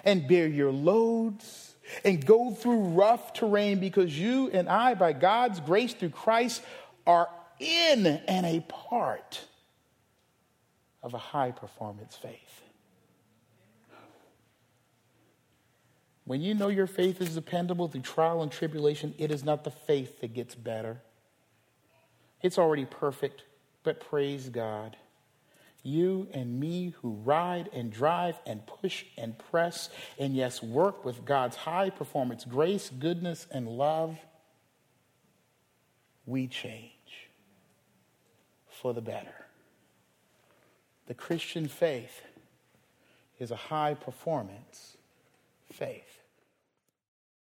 and 0.04 0.26
bear 0.26 0.46
your 0.46 0.70
loads 0.70 1.74
and 2.04 2.24
go 2.24 2.52
through 2.52 2.80
rough 2.80 3.32
terrain 3.32 3.80
because 3.80 4.16
you 4.18 4.50
and 4.50 4.68
I, 4.68 4.94
by 4.94 5.12
God's 5.12 5.60
grace 5.60 5.92
through 5.92 6.10
Christ, 6.10 6.62
are 7.06 7.28
in 7.60 8.06
and 8.06 8.46
a 8.46 8.60
part 8.60 9.40
of 11.02 11.14
a 11.14 11.18
high 11.18 11.52
performance 11.52 12.16
faith. 12.16 12.62
When 16.24 16.40
you 16.40 16.54
know 16.54 16.68
your 16.68 16.86
faith 16.86 17.20
is 17.20 17.34
dependable 17.34 17.88
through 17.88 18.02
trial 18.02 18.42
and 18.42 18.52
tribulation, 18.52 19.14
it 19.18 19.30
is 19.30 19.44
not 19.44 19.64
the 19.64 19.70
faith 19.70 20.20
that 20.20 20.32
gets 20.34 20.54
better. 20.54 21.00
It's 22.42 22.58
already 22.58 22.84
perfect, 22.84 23.42
but 23.82 24.00
praise 24.00 24.48
God. 24.48 24.96
You 25.82 26.28
and 26.32 26.60
me 26.60 26.94
who 27.00 27.12
ride 27.12 27.70
and 27.72 27.90
drive 27.90 28.38
and 28.46 28.64
push 28.66 29.04
and 29.16 29.36
press 29.50 29.88
and, 30.18 30.36
yes, 30.36 30.62
work 30.62 31.04
with 31.04 31.24
God's 31.24 31.56
high 31.56 31.90
performance 31.90 32.44
grace, 32.44 32.90
goodness, 32.90 33.46
and 33.50 33.66
love, 33.66 34.18
we 36.26 36.46
change 36.46 36.99
for 38.80 38.94
the 38.94 39.00
better. 39.00 39.46
The 41.06 41.14
Christian 41.14 41.68
faith 41.68 42.22
is 43.38 43.50
a 43.50 43.56
high 43.56 43.94
performance 43.94 44.96
faith. 45.72 46.09